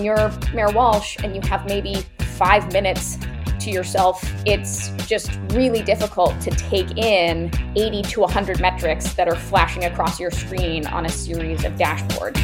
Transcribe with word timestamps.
when 0.00 0.06
you're 0.06 0.30
Mayor 0.54 0.72
Walsh 0.72 1.18
and 1.22 1.36
you 1.36 1.42
have 1.42 1.66
maybe 1.66 1.96
five 2.38 2.72
minutes 2.72 3.18
to 3.58 3.70
yourself, 3.70 4.22
it's 4.46 4.88
just 5.06 5.30
really 5.50 5.82
difficult 5.82 6.40
to 6.40 6.50
take 6.52 6.96
in 6.96 7.50
80 7.76 8.02
to 8.04 8.20
100 8.20 8.62
metrics 8.62 9.12
that 9.12 9.28
are 9.28 9.34
flashing 9.36 9.84
across 9.84 10.18
your 10.18 10.30
screen 10.30 10.86
on 10.86 11.04
a 11.04 11.10
series 11.10 11.66
of 11.66 11.74
dashboards. 11.74 12.40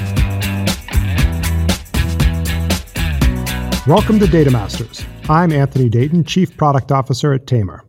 Welcome 3.86 4.18
to 4.18 4.26
Data 4.26 4.50
Masters. 4.50 5.02
I'm 5.30 5.50
Anthony 5.50 5.88
Deighton, 5.88 6.24
Chief 6.24 6.54
Product 6.58 6.92
Officer 6.92 7.32
at 7.32 7.46
Tamr. 7.46 7.80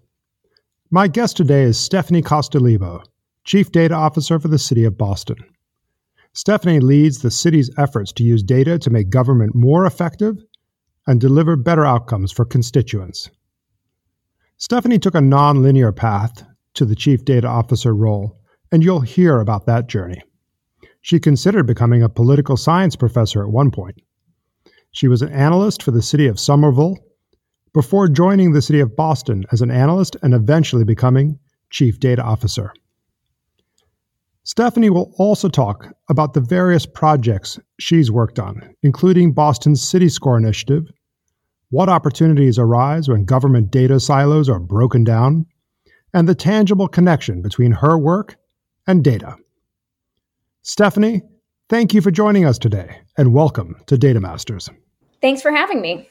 My 0.92 1.10
guest 1.10 1.36
today 1.36 1.64
is 1.64 1.78
Stefanie 1.78 2.24
Costa 2.24 2.60
Leabo, 2.60 3.04
Chief 3.44 3.70
Data 3.70 3.96
Officer 3.96 4.40
for 4.40 4.48
the 4.48 4.60
City 4.60 4.86
of 4.86 4.98
Boston. 4.98 5.36
Stefanie 6.38 6.84
leads 6.84 7.18
the 7.18 7.32
city's 7.32 7.72
efforts 7.80 8.12
to 8.14 8.24
use 8.24 8.44
data 8.44 8.78
to 8.78 8.92
make 8.92 9.10
government 9.10 9.56
more 9.56 9.88
effective 9.88 10.36
and 11.08 11.20
deliver 11.20 11.56
better 11.56 11.84
outcomes 11.84 12.32
for 12.32 12.46
constituents. 12.46 13.32
Stefanie 14.60 15.02
took 15.02 15.16
a 15.16 15.22
non-linear 15.22 15.92
path 15.92 16.44
to 16.76 16.86
the 16.86 16.94
Chief 16.96 17.26
Data 17.26 17.48
Officer 17.48 17.96
role, 17.96 18.40
and 18.72 18.84
you'll 18.84 19.02
hear 19.02 19.40
about 19.40 19.66
that 19.66 19.88
journey. 19.88 20.22
She 21.02 21.20
considered 21.20 21.66
becoming 21.66 22.04
a 22.04 22.10
political 22.10 22.56
science 22.56 22.96
professor 22.96 23.42
at 23.42 23.50
one 23.50 23.72
point. 23.72 24.00
She 24.92 25.08
was 25.08 25.24
an 25.24 25.34
analyst 25.34 25.82
for 25.82 25.90
the 25.90 26.04
city 26.04 26.28
of 26.28 26.40
Somerville 26.40 26.98
before 27.74 28.08
joining 28.08 28.52
the 28.52 28.62
city 28.62 28.80
of 28.80 28.96
Boston 28.96 29.44
as 29.52 29.64
an 29.64 29.72
analyst 29.72 30.16
and 30.22 30.36
eventually 30.36 30.84
becoming 30.84 31.40
Chief 31.72 32.00
Data 32.00 32.22
Officer. 32.22 32.74
Stefanie 34.48 34.90
will 34.90 35.14
also 35.18 35.50
talk 35.50 35.94
about 36.10 36.34
the 36.34 36.40
various 36.40 36.86
projects 36.86 37.60
she's 37.82 38.10
worked 38.10 38.40
on, 38.40 38.74
including 38.82 39.34
Boston's 39.34 39.86
City 39.86 40.08
Score 40.08 40.38
initiative, 40.38 40.90
what 41.70 41.90
opportunities 41.90 42.58
arise 42.58 43.10
when 43.10 43.26
government 43.26 43.72
data 43.72 44.00
silos 44.00 44.48
are 44.48 44.62
broken 44.62 45.04
down, 45.04 45.46
and 46.14 46.30
the 46.30 46.34
tangible 46.34 46.88
connection 46.88 47.42
between 47.42 47.74
her 47.74 47.98
work 47.98 48.38
and 48.88 49.04
data. 49.04 49.36
Stefanie, 50.64 51.24
thank 51.68 51.94
you 51.94 52.00
for 52.00 52.10
joining 52.10 52.46
us 52.46 52.58
today, 52.58 53.02
and 53.18 53.34
welcome 53.34 53.76
to 53.88 53.98
Data 53.98 54.22
Masters. 54.22 54.70
Thanks 55.22 55.42
for 55.42 55.52
having 55.52 55.82
me. 55.82 56.08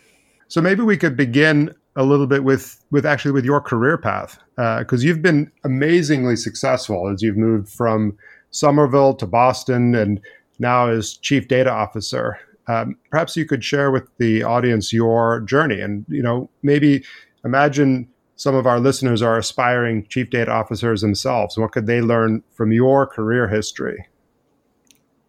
So 0.49 0.61
maybe 0.61 0.83
we 0.83 0.99
could 0.99 1.17
begin 1.17 1.75
a 1.97 2.05
little 2.05 2.27
bit 2.27 2.45
with 2.45 2.85
with 2.91 3.07
actually 3.07 3.33
with 3.33 3.45
your 3.45 3.61
career 3.61 3.97
path 3.99 4.39
because 4.57 5.03
uh, 5.03 5.07
you've 5.07 5.23
been 5.23 5.51
amazingly 5.65 6.37
successful 6.37 7.09
as 7.09 7.23
you've 7.23 7.37
moved 7.37 7.69
from 7.69 8.17
Somerville 8.51 9.15
to 9.15 9.27
Boston 9.27 9.95
and 9.95 10.21
now 10.59 10.89
as 10.89 11.17
chief 11.17 11.49
data 11.49 11.71
officer. 11.71 12.39
Um, 12.69 12.97
perhaps 13.11 13.37
you 13.37 13.47
could 13.47 13.65
share 13.65 13.91
with 13.91 14.09
the 14.19 14.43
audience 14.43 14.93
your 14.93 15.41
journey 15.41 15.81
and 15.81 16.05
you 16.09 16.23
know 16.23 16.51
maybe 16.63 17.05
imagine 17.45 18.09
some 18.37 18.55
of 18.55 18.67
our 18.67 18.79
listeners 18.79 19.23
are 19.23 19.39
aspiring 19.39 20.07
chief 20.09 20.29
data 20.29 20.51
officers 20.51 21.01
themselves. 21.01 21.57
What 21.57 21.73
could 21.73 21.87
they 21.87 22.03
learn 22.03 22.43
from 22.53 22.73
your 22.73 23.07
career 23.07 23.49
history? 23.49 24.07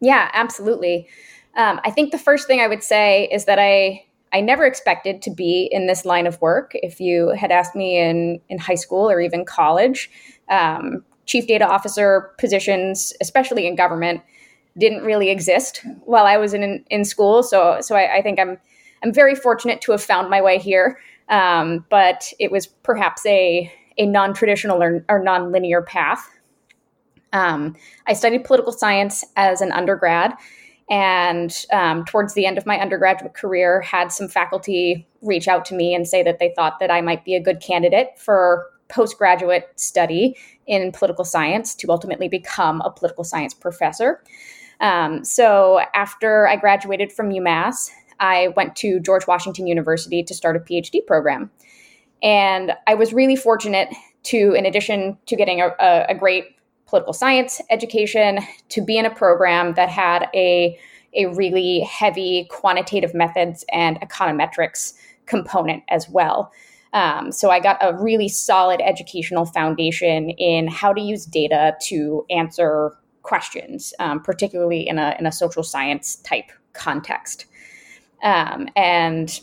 Yeah 0.01 0.29
absolutely. 0.33 1.07
Um, 1.55 1.79
i 1.83 1.89
think 1.89 2.11
the 2.11 2.19
first 2.19 2.45
thing 2.45 2.61
i 2.61 2.67
would 2.67 2.83
say 2.83 3.27
is 3.31 3.45
that 3.45 3.57
i 3.57 4.06
I 4.37 4.41
never 4.41 4.67
expected 4.67 5.23
to 5.23 5.31
be 5.31 5.67
in 5.71 5.87
this 5.87 6.05
line 6.05 6.27
of 6.27 6.39
work. 6.41 6.73
If 6.75 6.99
you 6.99 7.29
had 7.29 7.51
asked 7.51 7.75
me 7.75 7.97
in, 7.97 8.39
in 8.49 8.59
high 8.59 8.75
school 8.75 9.09
or 9.09 9.19
even 9.19 9.45
college, 9.45 10.11
um, 10.47 11.03
chief 11.25 11.47
data 11.47 11.67
officer 11.67 12.29
positions, 12.37 13.13
especially 13.19 13.65
in 13.65 13.75
government, 13.75 14.21
didn't 14.77 15.01
really 15.01 15.31
exist 15.31 15.83
while 16.05 16.27
I 16.27 16.37
was 16.37 16.53
in 16.53 16.85
in 16.91 17.03
school. 17.03 17.41
So 17.41 17.79
so 17.81 17.95
I, 17.95 18.17
I 18.17 18.21
think 18.21 18.39
I'm 18.39 18.59
I'm 19.03 19.11
very 19.11 19.33
fortunate 19.33 19.81
to 19.81 19.91
have 19.91 20.03
found 20.03 20.29
my 20.29 20.39
way 20.39 20.59
here. 20.59 20.99
Um, 21.29 21.83
but 21.89 22.31
it 22.37 22.51
was 22.51 22.67
perhaps 22.67 23.25
a 23.25 23.73
a 23.97 24.05
non 24.05 24.35
traditional 24.35 24.83
or, 24.83 25.03
or 25.09 25.23
non 25.23 25.51
linear 25.51 25.81
path. 25.81 26.29
Um, 27.33 27.75
I 28.05 28.13
studied 28.13 28.43
political 28.43 28.71
science 28.71 29.25
as 29.35 29.61
an 29.61 29.71
undergrad 29.71 30.33
and 30.89 31.65
um, 31.73 32.05
towards 32.05 32.33
the 32.33 32.45
end 32.45 32.57
of 32.57 32.65
my 32.65 32.79
undergraduate 32.79 33.33
career 33.33 33.81
had 33.81 34.11
some 34.11 34.27
faculty 34.27 35.07
reach 35.21 35.47
out 35.47 35.65
to 35.65 35.75
me 35.75 35.93
and 35.93 36.07
say 36.07 36.23
that 36.23 36.39
they 36.39 36.53
thought 36.55 36.79
that 36.79 36.91
i 36.91 37.01
might 37.01 37.25
be 37.25 37.35
a 37.35 37.41
good 37.41 37.59
candidate 37.59 38.09
for 38.17 38.67
postgraduate 38.89 39.69
study 39.75 40.35
in 40.65 40.91
political 40.91 41.25
science 41.25 41.75
to 41.75 41.89
ultimately 41.89 42.27
become 42.27 42.81
a 42.81 42.91
political 42.91 43.23
science 43.23 43.53
professor. 43.53 44.23
Um, 44.79 45.23
so 45.23 45.81
after 45.93 46.47
i 46.47 46.55
graduated 46.55 47.11
from 47.11 47.29
umass 47.31 47.89
i 48.19 48.49
went 48.55 48.75
to 48.75 48.99
george 48.99 49.25
washington 49.25 49.65
university 49.65 50.23
to 50.23 50.33
start 50.35 50.55
a 50.55 50.59
phd 50.59 51.05
program. 51.07 51.49
And 52.21 52.73
i 52.85 52.93
was 52.93 53.11
really 53.11 53.35
fortunate 53.35 53.89
to 54.23 54.53
in 54.53 54.65
addition 54.65 55.17
to 55.25 55.35
getting 55.35 55.61
a, 55.61 56.05
a 56.09 56.13
great 56.13 56.56
political 56.87 57.13
science 57.13 57.61
education 57.69 58.39
to 58.69 58.81
be 58.81 58.97
in 58.97 59.05
a 59.05 59.13
program 59.13 59.73
that 59.75 59.89
had 59.89 60.29
a, 60.33 60.79
a 61.13 61.25
really 61.27 61.81
heavy 61.81 62.47
quantitative 62.49 63.13
methods 63.13 63.65
and 63.71 63.99
econometrics 64.01 64.93
component 65.25 65.83
as 65.89 66.09
well. 66.09 66.51
Um, 66.93 67.31
so 67.31 67.51
I 67.51 67.59
got 67.59 67.77
a 67.81 67.93
really 68.01 68.29
solid 68.29 68.81
educational 68.81 69.45
foundation 69.45 70.29
in 70.31 70.67
how 70.67 70.93
to 70.93 71.01
use 71.01 71.25
data 71.25 71.75
to 71.87 72.25
answer 72.29 72.97
questions, 73.21 73.93
um, 73.99 74.21
particularly 74.21 74.87
in 74.87 74.97
a, 74.97 75.15
in 75.19 75.25
a 75.25 75.31
social 75.31 75.63
science 75.63 76.15
type 76.17 76.49
context. 76.73 77.45
Um, 78.23 78.69
and 78.75 79.39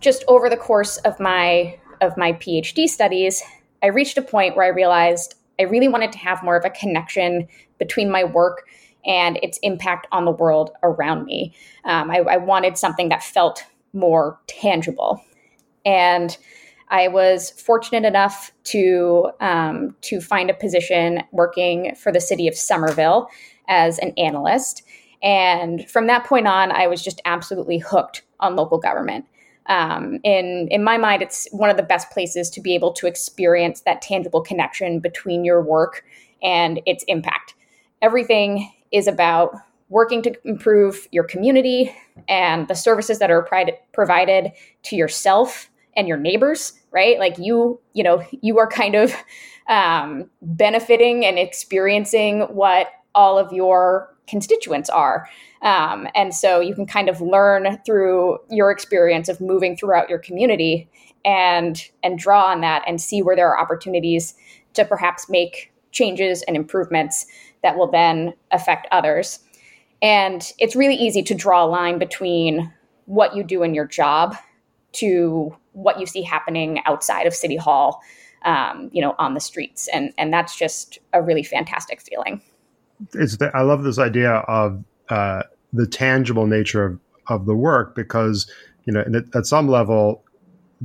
just 0.00 0.24
over 0.28 0.48
the 0.48 0.56
course 0.56 0.96
of 0.98 1.18
my 1.20 1.78
of 2.00 2.16
my 2.16 2.32
PhD 2.32 2.88
studies, 2.88 3.42
I 3.82 3.88
reached 3.88 4.16
a 4.16 4.22
point 4.22 4.56
where 4.56 4.64
I 4.64 4.68
realized 4.68 5.34
I 5.60 5.64
really 5.64 5.88
wanted 5.88 6.10
to 6.12 6.18
have 6.18 6.42
more 6.42 6.56
of 6.56 6.64
a 6.64 6.70
connection 6.70 7.46
between 7.78 8.10
my 8.10 8.24
work 8.24 8.66
and 9.04 9.38
its 9.42 9.58
impact 9.62 10.06
on 10.10 10.24
the 10.24 10.30
world 10.30 10.70
around 10.82 11.26
me. 11.26 11.54
Um, 11.84 12.10
I, 12.10 12.18
I, 12.18 12.36
wanted 12.36 12.76
something 12.76 13.08
that 13.10 13.22
felt 13.22 13.64
more 13.92 14.38
tangible. 14.46 15.22
And 15.84 16.36
I 16.88 17.08
was 17.08 17.50
fortunate 17.50 18.06
enough 18.06 18.52
to 18.64 19.30
um, 19.40 19.96
to 20.02 20.20
find 20.20 20.50
a 20.50 20.54
position 20.54 21.22
working 21.32 21.94
for 21.94 22.10
the 22.12 22.20
city 22.20 22.48
of 22.48 22.54
Somerville 22.54 23.28
as 23.68 23.98
an 23.98 24.12
analyst. 24.18 24.82
And 25.22 25.88
from 25.88 26.06
that 26.08 26.24
point 26.24 26.46
on, 26.46 26.72
I 26.72 26.86
was 26.86 27.02
just 27.02 27.20
absolutely 27.24 27.78
hooked 27.78 28.22
on 28.40 28.56
local 28.56 28.78
government 28.78 29.26
um, 29.70 30.18
in 30.24 30.66
in 30.70 30.82
my 30.82 30.98
mind, 30.98 31.22
it's 31.22 31.48
one 31.52 31.70
of 31.70 31.76
the 31.76 31.82
best 31.82 32.10
places 32.10 32.50
to 32.50 32.60
be 32.60 32.74
able 32.74 32.92
to 32.94 33.06
experience 33.06 33.82
that 33.82 34.02
tangible 34.02 34.42
connection 34.42 34.98
between 34.98 35.44
your 35.44 35.62
work 35.62 36.04
and 36.42 36.80
its 36.86 37.04
impact. 37.06 37.54
Everything 38.02 38.70
is 38.90 39.06
about 39.06 39.54
working 39.88 40.22
to 40.22 40.34
improve 40.44 41.06
your 41.12 41.24
community 41.24 41.94
and 42.28 42.66
the 42.66 42.74
services 42.74 43.20
that 43.20 43.30
are 43.30 43.48
provided 43.92 44.52
to 44.82 44.96
yourself 44.96 45.70
and 45.96 46.06
your 46.06 46.16
neighbors 46.16 46.72
right 46.92 47.18
like 47.18 47.36
you 47.38 47.80
you 47.92 48.04
know 48.04 48.24
you 48.40 48.58
are 48.58 48.68
kind 48.68 48.94
of 48.94 49.12
um, 49.68 50.30
benefiting 50.42 51.24
and 51.24 51.38
experiencing 51.38 52.42
what 52.42 52.88
all 53.14 53.36
of 53.36 53.52
your 53.52 54.14
constituents 54.30 54.88
are 54.88 55.28
um, 55.62 56.08
and 56.14 56.34
so 56.34 56.60
you 56.60 56.74
can 56.74 56.86
kind 56.86 57.08
of 57.08 57.20
learn 57.20 57.78
through 57.84 58.38
your 58.48 58.70
experience 58.70 59.28
of 59.28 59.40
moving 59.40 59.76
throughout 59.76 60.08
your 60.08 60.18
community 60.18 60.88
and 61.24 61.90
and 62.02 62.18
draw 62.18 62.44
on 62.44 62.62
that 62.62 62.82
and 62.86 63.00
see 63.00 63.20
where 63.20 63.36
there 63.36 63.48
are 63.48 63.60
opportunities 63.60 64.34
to 64.74 64.84
perhaps 64.84 65.28
make 65.28 65.72
changes 65.92 66.42
and 66.42 66.56
improvements 66.56 67.26
that 67.62 67.76
will 67.76 67.90
then 67.90 68.32
affect 68.52 68.86
others. 68.90 69.40
And 70.00 70.50
it's 70.58 70.74
really 70.74 70.94
easy 70.94 71.22
to 71.24 71.34
draw 71.34 71.64
a 71.64 71.66
line 71.66 71.98
between 71.98 72.72
what 73.04 73.36
you 73.36 73.42
do 73.42 73.62
in 73.62 73.74
your 73.74 73.86
job 73.86 74.34
to 74.92 75.54
what 75.72 76.00
you 76.00 76.06
see 76.06 76.22
happening 76.22 76.80
outside 76.86 77.26
of 77.26 77.34
City 77.34 77.56
Hall, 77.56 78.00
um, 78.44 78.88
you 78.92 79.02
know, 79.02 79.14
on 79.18 79.34
the 79.34 79.40
streets, 79.40 79.88
and 79.92 80.14
and 80.16 80.32
that's 80.32 80.56
just 80.56 80.98
a 81.12 81.20
really 81.20 81.42
fantastic 81.42 82.00
feeling. 82.00 82.40
It's 83.14 83.36
the, 83.36 83.50
I 83.54 83.62
love 83.62 83.82
this 83.82 83.98
idea 83.98 84.30
of 84.30 84.84
uh, 85.08 85.42
the 85.72 85.86
tangible 85.86 86.46
nature 86.46 86.84
of, 86.84 87.00
of 87.28 87.46
the 87.46 87.54
work 87.54 87.94
because 87.94 88.50
you 88.84 88.92
know 88.92 89.04
at 89.34 89.46
some 89.46 89.68
level 89.68 90.24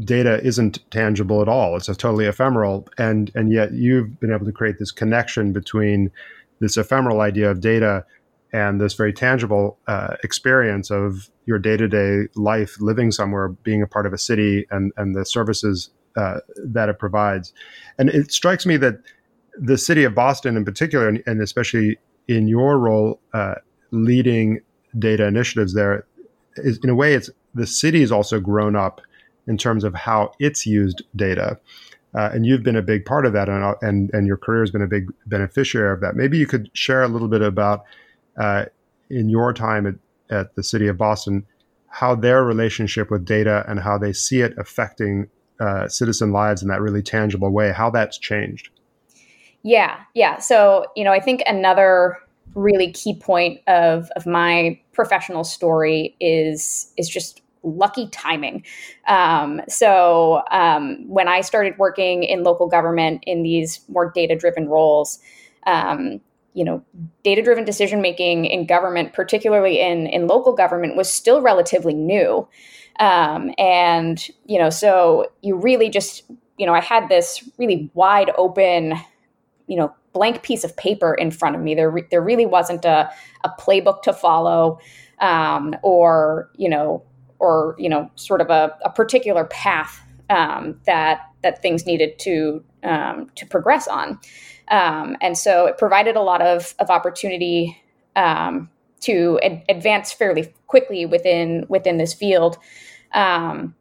data 0.03 0.43
isn't 0.43 0.79
tangible 0.91 1.41
at 1.41 1.47
all. 1.47 1.77
It's 1.77 1.87
totally 1.87 2.25
ephemeral. 2.25 2.87
And 2.97 3.31
and 3.35 3.51
yet 3.51 3.73
you've 3.73 4.19
been 4.19 4.33
able 4.33 4.45
to 4.45 4.51
create 4.51 4.77
this 4.79 4.91
connection 4.91 5.53
between 5.53 6.11
this 6.59 6.77
ephemeral 6.77 7.21
idea 7.21 7.49
of 7.49 7.61
data 7.61 8.05
and 8.53 8.79
this 8.79 8.93
very 8.93 9.13
tangible 9.13 9.77
uh, 9.87 10.15
experience 10.23 10.89
of 10.89 11.29
your 11.45 11.59
day-to-day 11.59 12.27
life 12.35 12.79
living 12.79 13.11
somewhere 13.11 13.49
being 13.49 13.81
a 13.81 13.87
part 13.87 14.05
of 14.05 14.13
a 14.13 14.17
city 14.17 14.65
and 14.71 14.91
and 14.97 15.15
the 15.15 15.25
services 15.25 15.89
uh, 16.15 16.39
that 16.57 16.89
it 16.89 16.99
provides. 16.99 17.53
And 17.97 18.09
it 18.09 18.31
strikes 18.31 18.65
me 18.65 18.77
that 18.77 18.99
the 19.57 19.77
city 19.77 20.03
of 20.03 20.13
boston 20.13 20.57
in 20.57 20.65
particular 20.65 21.07
and, 21.07 21.23
and 21.25 21.41
especially 21.41 21.97
in 22.27 22.47
your 22.47 22.77
role 22.79 23.19
uh, 23.33 23.55
leading 23.91 24.61
data 24.97 25.25
initiatives 25.25 25.73
there, 25.73 26.05
is 26.57 26.79
in 26.83 26.89
a 26.89 26.95
way 26.95 27.13
it's 27.13 27.29
the 27.53 27.67
city 27.67 28.01
has 28.01 28.11
also 28.11 28.39
grown 28.39 28.75
up 28.75 29.01
in 29.47 29.57
terms 29.57 29.83
of 29.83 29.93
how 29.93 30.31
it's 30.39 30.65
used 30.65 31.03
data. 31.15 31.59
Uh, 32.17 32.29
and 32.33 32.45
you've 32.45 32.63
been 32.63 32.77
a 32.77 32.81
big 32.81 33.03
part 33.05 33.25
of 33.25 33.33
that, 33.33 33.49
and, 33.49 33.75
and 33.81 34.09
and 34.13 34.25
your 34.25 34.37
career 34.37 34.61
has 34.61 34.71
been 34.71 34.81
a 34.81 34.87
big 34.87 35.11
beneficiary 35.25 35.91
of 35.91 35.99
that. 35.99 36.15
Maybe 36.15 36.37
you 36.37 36.47
could 36.47 36.69
share 36.73 37.03
a 37.03 37.09
little 37.09 37.27
bit 37.27 37.41
about 37.41 37.83
uh, 38.37 38.65
in 39.09 39.27
your 39.27 39.51
time 39.53 39.85
at, 39.85 39.95
at 40.29 40.55
the 40.55 40.63
city 40.63 40.87
of 40.87 40.97
Boston 40.97 41.45
how 41.87 42.15
their 42.15 42.43
relationship 42.43 43.09
with 43.09 43.25
data 43.25 43.63
and 43.67 43.79
how 43.79 43.97
they 43.97 44.11
see 44.11 44.41
it 44.41 44.53
affecting 44.57 45.29
uh, 45.59 45.87
citizen 45.87 46.31
lives 46.31 46.61
in 46.61 46.67
that 46.67 46.81
really 46.81 47.01
tangible 47.01 47.49
way, 47.49 47.71
how 47.71 47.89
that's 47.89 48.17
changed. 48.17 48.69
Yeah, 49.65 49.97
yeah. 50.13 50.37
So 50.37 50.85
you 50.95 51.03
know, 51.03 51.11
I 51.11 51.19
think 51.19 51.41
another 51.47 52.19
really 52.53 52.91
key 52.91 53.15
point 53.19 53.59
of 53.67 54.11
of 54.15 54.27
my 54.27 54.79
professional 54.93 55.43
story 55.43 56.15
is 56.19 56.93
is 56.97 57.09
just 57.09 57.41
lucky 57.63 58.07
timing. 58.09 58.63
Um, 59.07 59.59
so 59.67 60.43
um, 60.51 61.03
when 61.09 61.27
I 61.27 61.41
started 61.41 61.73
working 61.79 62.21
in 62.23 62.43
local 62.43 62.67
government 62.67 63.23
in 63.25 63.41
these 63.41 63.81
more 63.89 64.11
data 64.13 64.35
driven 64.35 64.69
roles, 64.69 65.17
um, 65.65 66.21
you 66.53 66.63
know, 66.63 66.85
data 67.23 67.41
driven 67.41 67.65
decision 67.65 68.03
making 68.03 68.45
in 68.45 68.67
government, 68.67 69.13
particularly 69.13 69.81
in 69.81 70.05
in 70.05 70.27
local 70.27 70.53
government, 70.53 70.95
was 70.95 71.11
still 71.11 71.41
relatively 71.41 71.95
new. 71.95 72.47
Um, 72.99 73.49
and 73.57 74.27
you 74.45 74.59
know, 74.59 74.69
so 74.69 75.25
you 75.41 75.55
really 75.55 75.89
just 75.89 76.21
you 76.59 76.67
know, 76.67 76.73
I 76.73 76.81
had 76.81 77.09
this 77.09 77.49
really 77.57 77.89
wide 77.95 78.31
open, 78.37 78.93
you 79.67 79.77
know, 79.77 79.93
blank 80.13 80.43
piece 80.43 80.63
of 80.63 80.75
paper 80.77 81.13
in 81.13 81.31
front 81.31 81.55
of 81.55 81.61
me. 81.61 81.75
There, 81.75 81.89
re- 81.89 82.07
there 82.09 82.21
really 82.21 82.45
wasn't 82.45 82.85
a, 82.85 83.11
a 83.43 83.49
playbook 83.59 84.01
to 84.03 84.13
follow, 84.13 84.79
um, 85.19 85.75
or 85.83 86.49
you 86.55 86.69
know, 86.69 87.03
or 87.39 87.75
you 87.77 87.89
know 87.89 88.09
sort 88.15 88.41
of 88.41 88.49
a, 88.49 88.75
a 88.83 88.89
particular 88.89 89.45
path 89.45 90.01
um, 90.29 90.79
that 90.85 91.21
that 91.41 91.61
things 91.61 91.85
needed 91.85 92.17
to 92.19 92.63
um, 92.83 93.29
to 93.35 93.45
progress 93.45 93.87
on 93.87 94.19
um, 94.69 95.15
and 95.21 95.37
so 95.37 95.67
it 95.67 95.77
provided 95.77 96.15
a 96.15 96.21
lot 96.21 96.41
of, 96.41 96.73
of 96.79 96.89
opportunity 96.89 97.77
um, 98.15 98.69
to 99.01 99.39
ad- 99.43 99.63
advance 99.69 100.11
fairly 100.11 100.51
quickly 100.67 101.05
within 101.05 101.65
within 101.69 101.97
this 101.97 102.13
field 102.13 102.57
um, 103.13 103.75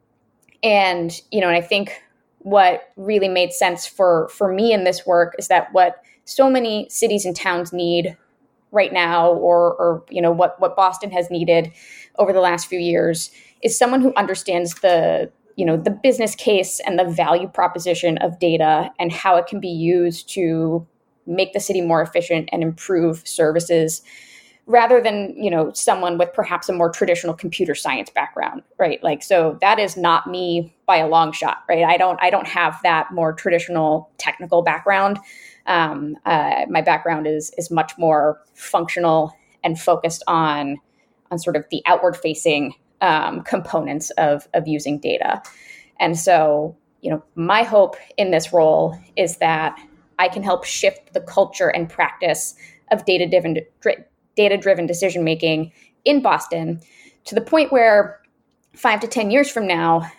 and 0.63 1.21
you 1.31 1.41
know 1.41 1.47
and 1.47 1.55
I 1.57 1.61
think 1.61 2.01
what 2.45 2.91
really 2.95 3.27
made 3.27 3.51
sense 3.51 3.87
for 3.87 4.29
for 4.29 4.53
me 4.53 4.71
in 4.71 4.83
this 4.83 5.03
work 5.03 5.33
is 5.39 5.47
that 5.47 5.73
what 5.73 6.03
so 6.25 6.47
many 6.47 6.87
cities 6.89 7.25
and 7.25 7.35
towns 7.35 7.73
need 7.73 8.15
right 8.71 8.93
now 8.93 9.31
or 9.31 9.73
or 9.73 10.03
you 10.11 10.21
know 10.21 10.31
what 10.31 10.59
what 10.61 10.75
Boston 10.75 11.09
has 11.09 11.31
needed 11.31 11.73
over 12.19 12.31
the 12.31 12.39
last 12.39 12.67
few 12.67 12.77
years 12.77 13.31
is 13.63 13.75
someone 13.75 13.99
who 13.99 14.13
understands 14.15 14.75
the 14.81 15.31
you 15.55 15.65
know 15.65 15.75
the 15.75 15.89
business 15.89 16.35
case 16.35 16.79
and 16.85 16.99
the 16.99 17.03
value 17.03 17.47
proposition 17.47 18.19
of 18.19 18.37
data 18.37 18.91
and 18.99 19.11
how 19.11 19.37
it 19.37 19.47
can 19.47 19.59
be 19.59 19.67
used 19.67 20.29
to 20.29 20.85
make 21.25 21.51
the 21.53 21.59
city 21.59 21.81
more 21.81 22.03
efficient 22.03 22.47
and 22.51 22.61
improve 22.61 23.27
services 23.27 24.03
rather 24.67 24.99
than 24.99 25.35
you 25.37 25.49
know 25.49 25.71
someone 25.73 26.17
with 26.17 26.33
perhaps 26.33 26.69
a 26.69 26.73
more 26.73 26.89
traditional 26.89 27.33
computer 27.33 27.75
science 27.75 28.09
background 28.09 28.63
right? 28.79 29.01
Like 29.03 29.23
so 29.23 29.57
that 29.61 29.79
is 29.79 29.95
not 29.95 30.27
me 30.27 30.75
by 30.85 30.97
a 30.97 31.07
long 31.07 31.31
shot 31.31 31.63
right? 31.69 31.83
I 31.83 31.97
don't 31.97 32.19
i 32.21 32.29
don't 32.29 32.47
have 32.47 32.79
that 32.83 33.11
more 33.11 33.33
traditional 33.33 34.09
technical 34.17 34.61
background. 34.61 35.19
Um, 35.67 36.15
uh, 36.25 36.65
my 36.69 36.81
background 36.81 37.27
is 37.27 37.51
is 37.57 37.71
much 37.71 37.93
more 37.97 38.41
functional 38.53 39.35
and 39.63 39.79
focused 39.79 40.23
on 40.27 40.77
on 41.31 41.39
sort 41.39 41.55
of 41.55 41.65
the 41.71 41.81
outward 41.85 42.15
facing 42.15 42.73
um, 43.01 43.41
components 43.41 44.11
of 44.11 44.47
of 44.53 44.67
using 44.67 44.99
data. 44.99 45.41
And 45.99 46.17
so, 46.17 46.75
you 47.01 47.09
know, 47.09 47.23
my 47.35 47.63
hope 47.63 47.95
in 48.17 48.31
this 48.31 48.51
role 48.51 48.97
is 49.15 49.37
that 49.37 49.79
I 50.19 50.27
can 50.27 50.43
help 50.43 50.65
shift 50.65 51.13
the 51.13 51.21
culture 51.21 51.69
and 51.69 51.89
practice 51.89 52.55
of 52.91 53.05
data 53.05 53.27
driven 53.27 54.05
data 54.35 54.57
driven 54.57 54.85
decision 54.85 55.23
making 55.23 55.71
in 56.03 56.21
Boston 56.21 56.81
to 57.25 57.35
the 57.35 57.41
point 57.41 57.71
where 57.71 58.19
five 58.75 58.99
to 58.99 59.07
ten 59.07 59.31
years 59.31 59.49
from 59.49 59.67
now, 59.67 60.09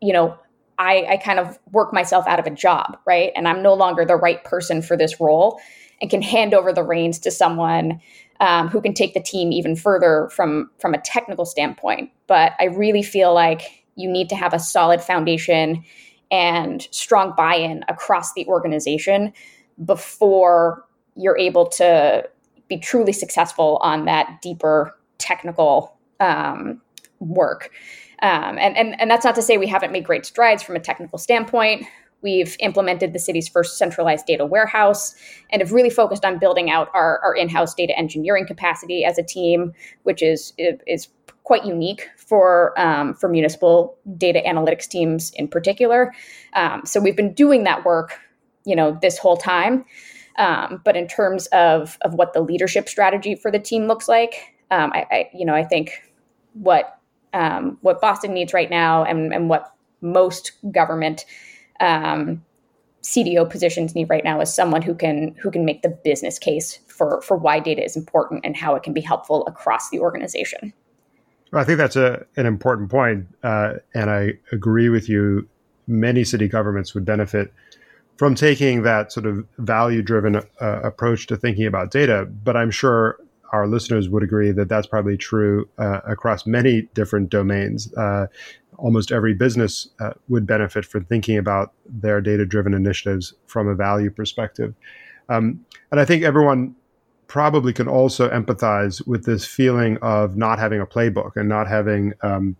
you 0.00 0.12
know, 0.12 0.36
I, 0.78 1.06
I 1.10 1.16
kind 1.18 1.38
of 1.38 1.58
work 1.70 1.92
myself 1.92 2.26
out 2.26 2.40
of 2.40 2.46
a 2.46 2.50
job, 2.50 2.98
right? 3.06 3.32
And 3.36 3.46
I'm 3.46 3.62
no 3.62 3.74
longer 3.74 4.04
the 4.04 4.16
right 4.16 4.42
person 4.42 4.82
for 4.82 4.96
this 4.96 5.20
role 5.20 5.60
and 6.00 6.10
can 6.10 6.22
hand 6.22 6.54
over 6.54 6.72
the 6.72 6.82
reins 6.82 7.18
to 7.20 7.30
someone 7.30 8.00
um, 8.40 8.68
who 8.68 8.80
can 8.80 8.92
take 8.92 9.14
the 9.14 9.20
team 9.20 9.52
even 9.52 9.76
further 9.76 10.28
from 10.34 10.70
from 10.78 10.94
a 10.94 11.00
technical 11.00 11.44
standpoint. 11.44 12.10
But 12.26 12.54
I 12.58 12.64
really 12.64 13.02
feel 13.02 13.32
like 13.32 13.84
you 13.94 14.10
need 14.10 14.28
to 14.30 14.36
have 14.36 14.52
a 14.52 14.58
solid 14.58 15.00
foundation 15.00 15.84
and 16.30 16.88
strong 16.90 17.34
buy-in 17.36 17.84
across 17.88 18.32
the 18.32 18.46
organization 18.46 19.32
before 19.84 20.84
you're 21.14 21.38
able 21.38 21.66
to 21.68 22.28
be 22.74 22.78
truly 22.78 23.12
successful 23.12 23.78
on 23.82 24.04
that 24.06 24.26
deeper 24.42 24.96
technical 25.18 25.96
um, 26.20 26.80
work. 27.20 27.70
Um, 28.22 28.56
and, 28.58 28.76
and, 28.76 29.00
and 29.00 29.10
that's 29.10 29.24
not 29.24 29.34
to 29.34 29.42
say 29.42 29.58
we 29.58 29.66
haven't 29.66 29.92
made 29.92 30.04
great 30.04 30.24
strides 30.24 30.62
from 30.62 30.76
a 30.76 30.80
technical 30.80 31.18
standpoint. 31.18 31.86
We've 32.22 32.56
implemented 32.60 33.12
the 33.12 33.18
city's 33.18 33.48
first 33.48 33.76
centralized 33.76 34.26
data 34.26 34.46
warehouse 34.46 35.14
and 35.50 35.60
have 35.60 35.72
really 35.72 35.90
focused 35.90 36.24
on 36.24 36.38
building 36.38 36.70
out 36.70 36.88
our, 36.94 37.18
our 37.24 37.34
in-house 37.34 37.74
data 37.74 37.98
engineering 37.98 38.46
capacity 38.46 39.04
as 39.04 39.18
a 39.18 39.24
team, 39.24 39.72
which 40.04 40.22
is 40.22 40.52
is 40.86 41.08
quite 41.42 41.64
unique 41.64 42.08
for 42.16 42.78
um, 42.80 43.14
for 43.14 43.28
municipal 43.28 43.98
data 44.16 44.40
analytics 44.46 44.86
teams 44.88 45.32
in 45.34 45.48
particular. 45.48 46.14
Um, 46.52 46.82
so 46.84 47.00
we've 47.00 47.16
been 47.16 47.34
doing 47.34 47.64
that 47.64 47.84
work, 47.84 48.20
you 48.64 48.76
know, 48.76 48.96
this 49.02 49.18
whole 49.18 49.36
time. 49.36 49.84
Um, 50.36 50.80
but 50.84 50.96
in 50.96 51.08
terms 51.08 51.46
of 51.48 51.98
of 52.02 52.14
what 52.14 52.32
the 52.32 52.40
leadership 52.40 52.88
strategy 52.88 53.34
for 53.34 53.50
the 53.50 53.58
team 53.58 53.86
looks 53.86 54.08
like, 54.08 54.54
um, 54.70 54.92
I, 54.94 55.06
I, 55.10 55.30
you 55.34 55.44
know 55.44 55.54
I 55.54 55.64
think 55.64 56.02
what 56.54 56.98
um, 57.32 57.78
what 57.80 58.00
Boston 58.00 58.34
needs 58.34 58.52
right 58.52 58.70
now 58.70 59.04
and, 59.04 59.32
and 59.32 59.48
what 59.48 59.74
most 60.00 60.52
government 60.70 61.24
um, 61.80 62.44
CDO 63.02 63.48
positions 63.48 63.94
need 63.94 64.08
right 64.10 64.24
now 64.24 64.40
is 64.40 64.52
someone 64.52 64.82
who 64.82 64.94
can 64.94 65.34
who 65.40 65.50
can 65.50 65.64
make 65.64 65.82
the 65.82 65.88
business 65.88 66.38
case 66.38 66.78
for 66.86 67.20
for 67.22 67.36
why 67.36 67.58
data 67.58 67.84
is 67.84 67.96
important 67.96 68.40
and 68.44 68.56
how 68.56 68.74
it 68.74 68.82
can 68.82 68.92
be 68.92 69.00
helpful 69.00 69.46
across 69.46 69.90
the 69.90 69.98
organization. 69.98 70.72
Well, 71.52 71.60
I 71.60 71.64
think 71.64 71.78
that's 71.78 71.96
a, 71.96 72.24
an 72.36 72.46
important 72.46 72.90
point, 72.90 73.26
uh, 73.42 73.74
and 73.92 74.10
I 74.10 74.34
agree 74.52 74.88
with 74.88 75.08
you. 75.08 75.48
Many 75.86 76.24
city 76.24 76.48
governments 76.48 76.94
would 76.94 77.04
benefit 77.04 77.52
from 78.22 78.36
taking 78.36 78.84
that 78.84 79.10
sort 79.10 79.26
of 79.26 79.44
value 79.58 80.00
driven 80.00 80.36
uh, 80.36 80.42
approach 80.60 81.26
to 81.26 81.36
thinking 81.36 81.66
about 81.66 81.90
data. 81.90 82.24
But 82.44 82.56
I'm 82.56 82.70
sure 82.70 83.18
our 83.50 83.66
listeners 83.66 84.08
would 84.08 84.22
agree 84.22 84.52
that 84.52 84.68
that's 84.68 84.86
probably 84.86 85.16
true 85.16 85.68
uh, 85.76 86.02
across 86.04 86.46
many 86.46 86.82
different 86.94 87.30
domains. 87.30 87.92
Uh, 87.94 88.28
almost 88.76 89.10
every 89.10 89.34
business 89.34 89.88
uh, 89.98 90.12
would 90.28 90.46
benefit 90.46 90.84
from 90.84 91.04
thinking 91.06 91.36
about 91.36 91.72
their 91.84 92.20
data 92.20 92.46
driven 92.46 92.74
initiatives 92.74 93.34
from 93.48 93.66
a 93.66 93.74
value 93.74 94.08
perspective. 94.08 94.72
Um, 95.28 95.66
and 95.90 95.98
I 95.98 96.04
think 96.04 96.22
everyone 96.22 96.76
probably 97.26 97.72
can 97.72 97.88
also 97.88 98.30
empathize 98.30 99.04
with 99.04 99.24
this 99.24 99.44
feeling 99.44 99.98
of 100.00 100.36
not 100.36 100.60
having 100.60 100.80
a 100.80 100.86
playbook 100.86 101.32
and 101.34 101.48
not 101.48 101.66
having 101.66 102.12
um, 102.22 102.54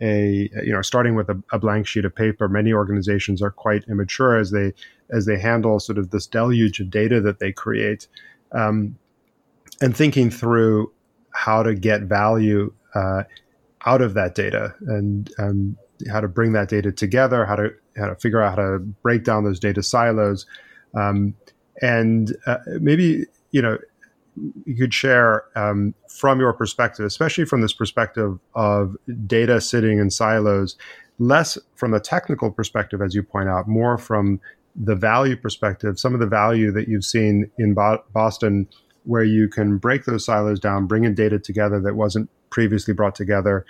a 0.00 0.50
you 0.62 0.72
know 0.72 0.82
starting 0.82 1.14
with 1.14 1.30
a, 1.30 1.42
a, 1.52 1.58
blank 1.58 1.86
sheet 1.86 2.04
of 2.04 2.14
paper 2.14 2.48
many 2.48 2.72
organizations 2.72 3.40
are 3.40 3.50
quite 3.50 3.82
immature 3.88 4.38
as 4.38 4.50
they 4.50 4.74
as 5.10 5.26
they 5.26 5.38
handle 5.38 5.78
sort 5.78 5.98
of 5.98 6.10
this 6.10 6.26
deluge 6.26 6.80
of 6.80 6.90
data 6.90 7.20
that 7.20 7.38
they 7.38 7.52
create 7.52 8.08
um, 8.52 8.96
and 9.80 9.96
thinking 9.96 10.30
through 10.30 10.90
how 11.32 11.62
to 11.62 11.74
get 11.74 12.02
value 12.02 12.72
uh, 12.94 13.22
out 13.84 14.00
of 14.00 14.14
that 14.14 14.34
data 14.34 14.74
and 14.88 15.30
um, 15.38 15.76
how 16.10 16.20
to 16.20 16.28
bring 16.28 16.52
that 16.52 16.68
data 16.68 16.92
together, 16.92 17.44
how 17.46 17.56
to 17.56 17.70
how 17.96 18.06
to 18.06 18.14
figure 18.16 18.42
out 18.42 18.58
how 18.58 18.62
to 18.62 18.78
break 18.78 19.24
down 19.24 19.44
those 19.44 19.60
data 19.60 19.82
silos, 19.82 20.46
um, 20.94 21.34
and 21.82 22.36
uh, 22.46 22.58
maybe 22.80 23.24
you 23.52 23.62
know 23.62 23.78
you 24.64 24.76
could 24.76 24.92
share 24.92 25.44
um, 25.56 25.94
from 26.08 26.40
your 26.40 26.52
perspective, 26.52 27.06
especially 27.06 27.44
from 27.44 27.62
this 27.62 27.72
perspective 27.72 28.38
of 28.54 28.96
data 29.26 29.60
sitting 29.60 29.98
in 29.98 30.10
silos, 30.10 30.76
less 31.18 31.56
from 31.74 31.94
a 31.94 32.00
technical 32.00 32.50
perspective, 32.50 33.00
as 33.00 33.14
you 33.14 33.22
point 33.22 33.48
out, 33.48 33.66
more 33.66 33.96
from 33.96 34.40
the 34.76 34.94
value 34.94 35.36
perspective. 35.36 35.98
Some 35.98 36.14
of 36.14 36.20
the 36.20 36.26
value 36.26 36.70
that 36.72 36.88
you've 36.88 37.04
seen 37.04 37.50
in 37.58 37.74
Bo- 37.74 38.04
Boston, 38.12 38.68
where 39.04 39.24
you 39.24 39.48
can 39.48 39.78
break 39.78 40.04
those 40.04 40.24
silos 40.24 40.60
down, 40.60 40.86
bring 40.86 41.04
in 41.04 41.14
data 41.14 41.38
together 41.38 41.80
that 41.80 41.94
wasn't 41.94 42.28
previously 42.50 42.92
brought 42.92 43.14
together, 43.14 43.64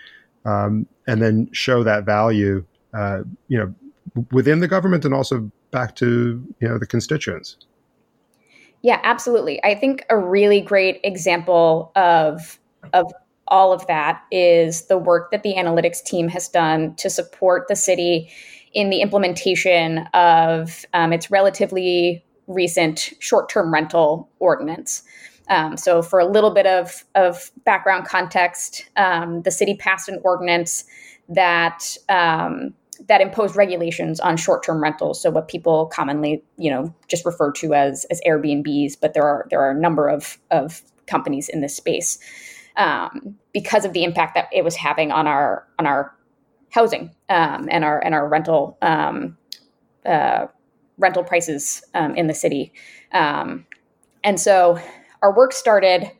um, 0.44 0.86
and 1.06 1.22
then 1.22 1.48
show 1.52 1.82
that 1.82 2.04
value, 2.04 2.64
uh, 2.94 3.20
you 3.48 3.58
know, 3.58 3.74
within 4.32 4.60
the 4.60 4.68
government 4.68 5.04
and 5.04 5.14
also 5.14 5.50
back 5.70 5.94
to 5.96 6.42
you 6.60 6.68
know 6.68 6.78
the 6.78 6.86
constituents. 6.86 7.56
Yeah, 8.82 9.00
absolutely. 9.02 9.62
I 9.64 9.74
think 9.74 10.04
a 10.10 10.18
really 10.18 10.60
great 10.60 11.00
example 11.02 11.92
of 11.96 12.58
of 12.92 13.12
all 13.48 13.72
of 13.72 13.86
that 13.86 14.22
is 14.30 14.86
the 14.86 14.98
work 14.98 15.30
that 15.30 15.42
the 15.42 15.54
analytics 15.54 16.02
team 16.02 16.28
has 16.28 16.48
done 16.48 16.94
to 16.96 17.10
support 17.10 17.68
the 17.68 17.76
city 17.76 18.30
in 18.76 18.90
the 18.90 19.00
implementation 19.00 20.06
of 20.12 20.84
um, 20.92 21.10
its 21.10 21.30
relatively 21.30 22.22
recent 22.46 23.14
short 23.18 23.48
term 23.48 23.72
rental 23.72 24.28
ordinance. 24.38 25.02
Um, 25.48 25.78
so, 25.78 26.02
for 26.02 26.20
a 26.20 26.26
little 26.26 26.50
bit 26.50 26.66
of, 26.66 27.04
of 27.14 27.50
background 27.64 28.06
context, 28.06 28.88
um, 28.96 29.42
the 29.42 29.50
city 29.50 29.76
passed 29.76 30.08
an 30.10 30.20
ordinance 30.22 30.84
that 31.30 31.96
um, 32.10 32.74
that 33.08 33.20
imposed 33.20 33.56
regulations 33.56 34.20
on 34.20 34.36
short-term 34.36 34.82
rentals. 34.82 35.22
So, 35.22 35.30
what 35.30 35.48
people 35.48 35.86
commonly, 35.86 36.42
you 36.58 36.70
know, 36.70 36.94
just 37.08 37.24
refer 37.24 37.52
to 37.52 37.72
as 37.72 38.04
as 38.10 38.20
Airbnbs, 38.26 39.00
but 39.00 39.14
there 39.14 39.24
are 39.24 39.46
there 39.50 39.60
are 39.60 39.70
a 39.70 39.80
number 39.80 40.08
of 40.08 40.36
of 40.50 40.82
companies 41.06 41.48
in 41.48 41.62
this 41.62 41.74
space 41.74 42.18
um, 42.76 43.36
because 43.52 43.84
of 43.84 43.92
the 43.92 44.04
impact 44.04 44.34
that 44.34 44.48
it 44.52 44.64
was 44.64 44.76
having 44.76 45.12
on 45.12 45.26
our 45.26 45.66
on 45.78 45.86
our 45.86 46.12
housing 46.76 47.10
um, 47.30 47.68
and 47.70 47.84
our 47.84 47.98
and 48.04 48.14
our 48.14 48.28
rental 48.28 48.76
um, 48.82 49.36
uh, 50.04 50.46
rental 50.98 51.24
prices 51.24 51.82
um, 51.94 52.14
in 52.14 52.26
the 52.26 52.34
city. 52.34 52.72
Um, 53.12 53.66
and 54.22 54.38
so 54.38 54.78
our 55.22 55.34
work 55.34 55.52
started 55.52 56.10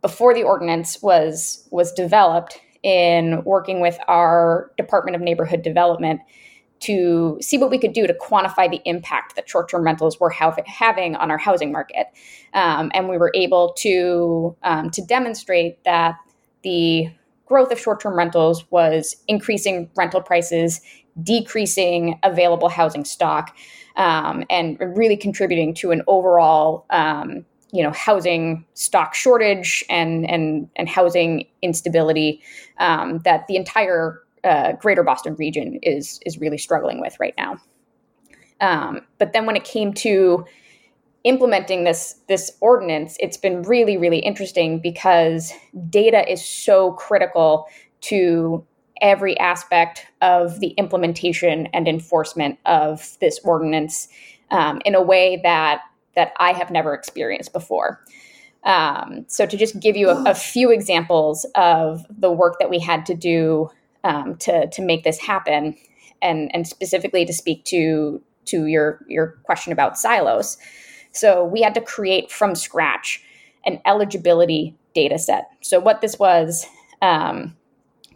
before 0.00 0.34
the 0.34 0.42
ordinance 0.42 1.00
was 1.02 1.68
was 1.70 1.92
developed 1.92 2.60
in 2.82 3.44
working 3.44 3.80
with 3.80 3.96
our 4.08 4.72
Department 4.76 5.14
of 5.14 5.22
Neighborhood 5.22 5.62
Development 5.62 6.20
to 6.80 7.38
see 7.40 7.56
what 7.58 7.70
we 7.70 7.78
could 7.78 7.92
do 7.92 8.08
to 8.08 8.14
quantify 8.28 8.68
the 8.68 8.80
impact 8.84 9.36
that 9.36 9.48
short-term 9.48 9.84
rentals 9.84 10.18
were 10.18 10.30
having 10.30 11.14
on 11.14 11.30
our 11.30 11.38
housing 11.38 11.70
market, 11.70 12.08
um, 12.54 12.90
and 12.92 13.08
we 13.08 13.16
were 13.18 13.30
able 13.36 13.72
to 13.74 14.56
um, 14.64 14.90
to 14.90 15.00
demonstrate 15.02 15.84
that 15.84 16.16
the 16.64 17.08
growth 17.46 17.72
of 17.72 17.78
short-term 17.78 18.16
rentals 18.16 18.70
was 18.70 19.16
increasing 19.28 19.90
rental 19.96 20.20
prices, 20.20 20.80
decreasing 21.22 22.18
available 22.22 22.68
housing 22.68 23.04
stock, 23.04 23.56
um, 23.96 24.44
and 24.48 24.78
really 24.80 25.16
contributing 25.16 25.74
to 25.74 25.90
an 25.90 26.02
overall 26.06 26.86
um, 26.90 27.44
you 27.72 27.82
know 27.82 27.90
housing 27.90 28.64
stock 28.74 29.14
shortage 29.14 29.84
and 29.88 30.28
and 30.30 30.68
and 30.76 30.88
housing 30.88 31.46
instability 31.62 32.40
um, 32.78 33.18
that 33.20 33.46
the 33.48 33.56
entire 33.56 34.22
uh, 34.44 34.72
greater 34.72 35.02
Boston 35.02 35.34
region 35.36 35.78
is 35.82 36.20
is 36.24 36.38
really 36.38 36.58
struggling 36.58 37.00
with 37.00 37.16
right 37.18 37.34
now. 37.36 37.58
Um, 38.60 39.00
but 39.18 39.32
then 39.32 39.46
when 39.46 39.56
it 39.56 39.64
came 39.64 39.92
to 39.94 40.44
implementing 41.24 41.84
this 41.84 42.20
this 42.28 42.52
ordinance, 42.60 43.16
it's 43.20 43.36
been 43.36 43.62
really 43.62 43.96
really 43.96 44.18
interesting 44.18 44.80
because 44.80 45.52
data 45.88 46.30
is 46.30 46.44
so 46.44 46.92
critical 46.92 47.66
to 48.02 48.64
every 49.00 49.38
aspect 49.38 50.06
of 50.20 50.60
the 50.60 50.68
implementation 50.78 51.66
and 51.74 51.88
enforcement 51.88 52.58
of 52.66 53.18
this 53.20 53.40
ordinance 53.44 54.08
um, 54.50 54.80
in 54.84 54.94
a 54.94 55.02
way 55.02 55.40
that 55.42 55.80
that 56.14 56.32
I 56.38 56.52
have 56.52 56.70
never 56.70 56.94
experienced 56.94 57.52
before. 57.52 58.04
Um, 58.64 59.24
so, 59.26 59.44
to 59.44 59.56
just 59.56 59.80
give 59.80 59.96
you 59.96 60.08
a, 60.08 60.22
a, 60.30 60.34
few 60.34 60.70
examples 60.70 61.44
of 61.56 62.06
the 62.08 62.30
work 62.30 62.58
that 62.60 62.70
we 62.70 62.78
had 62.78 63.04
to 63.06 63.14
do 63.14 63.70
um, 64.04 64.36
to 64.36 64.68
to 64.68 64.82
make 64.82 65.02
this 65.02 65.18
happen, 65.18 65.76
and 66.20 66.54
and 66.54 66.66
specifically 66.66 67.24
to 67.24 67.32
speak 67.32 67.64
to 67.64 68.22
to 68.46 68.66
your 68.66 69.04
your 69.08 69.38
question 69.44 69.72
about 69.72 69.98
silos. 69.98 70.58
So, 71.12 71.44
we 71.44 71.62
had 71.62 71.74
to 71.74 71.80
create 71.80 72.30
from 72.30 72.54
scratch 72.54 73.22
an 73.64 73.80
eligibility 73.86 74.74
data 74.94 75.18
set. 75.18 75.48
So, 75.60 75.80
what 75.80 76.00
this 76.00 76.18
was. 76.18 76.66
Um, 77.00 77.56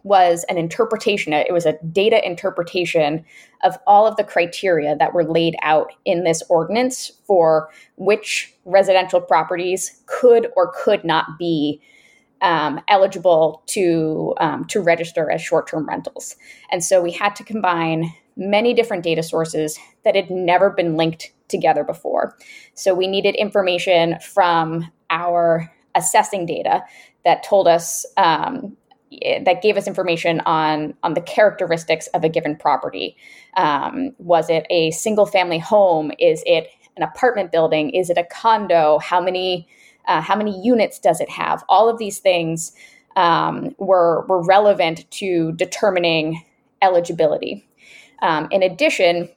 was 0.06 0.44
an 0.48 0.56
interpretation, 0.56 1.32
it 1.32 1.52
was 1.52 1.66
a 1.66 1.76
data 1.92 2.24
interpretation 2.24 3.24
of 3.64 3.76
all 3.88 4.06
of 4.06 4.16
the 4.16 4.22
criteria 4.22 4.94
that 4.96 5.12
were 5.12 5.24
laid 5.24 5.56
out 5.62 5.92
in 6.04 6.22
this 6.22 6.44
ordinance 6.48 7.10
for 7.26 7.68
which 7.96 8.54
residential 8.64 9.20
properties 9.20 10.00
could 10.06 10.46
or 10.56 10.72
could 10.76 11.04
not 11.04 11.36
be 11.40 11.80
um, 12.40 12.80
eligible 12.88 13.62
to 13.66 14.34
um, 14.38 14.64
to 14.66 14.80
register 14.80 15.30
as 15.30 15.42
short-term 15.42 15.86
rentals. 15.86 16.36
And 16.70 16.84
so 16.84 17.02
we 17.02 17.10
had 17.10 17.34
to 17.36 17.44
combine 17.44 18.12
many 18.36 18.74
different 18.74 19.02
data 19.02 19.22
sources 19.22 19.78
that 20.04 20.14
had 20.14 20.30
never 20.30 20.70
been 20.70 20.96
linked 20.96 21.32
together 21.48 21.84
before. 21.84 22.36
So 22.74 22.94
we 22.94 23.06
needed 23.06 23.34
information 23.34 24.16
from 24.20 24.90
our 25.10 25.72
assessing 25.94 26.46
data 26.46 26.82
that 27.24 27.42
told 27.42 27.66
us 27.66 28.04
um, 28.16 28.76
that 29.44 29.62
gave 29.62 29.76
us 29.76 29.86
information 29.86 30.40
on 30.40 30.94
on 31.02 31.14
the 31.14 31.20
characteristics 31.20 32.06
of 32.08 32.24
a 32.24 32.28
given 32.28 32.56
property. 32.56 33.16
Um, 33.56 34.10
was 34.18 34.50
it 34.50 34.66
a 34.70 34.90
single 34.90 35.26
family 35.26 35.58
home? 35.58 36.12
Is 36.18 36.42
it 36.46 36.68
an 36.96 37.02
apartment 37.02 37.52
building? 37.52 37.90
Is 37.90 38.10
it 38.10 38.18
a 38.18 38.24
condo? 38.24 38.98
How 38.98 39.20
many 39.20 39.68
uh, 40.06 40.20
how 40.20 40.36
many 40.36 40.60
units 40.62 40.98
does 40.98 41.20
it 41.20 41.30
have? 41.30 41.64
All 41.68 41.88
of 41.88 41.98
these 41.98 42.18
things 42.18 42.72
um, 43.16 43.74
were 43.78 44.26
were 44.26 44.44
relevant 44.44 45.10
to 45.12 45.52
determining 45.52 46.42
eligibility. 46.82 47.68
Um, 48.22 48.48
in 48.50 48.62
addition, 48.62 49.28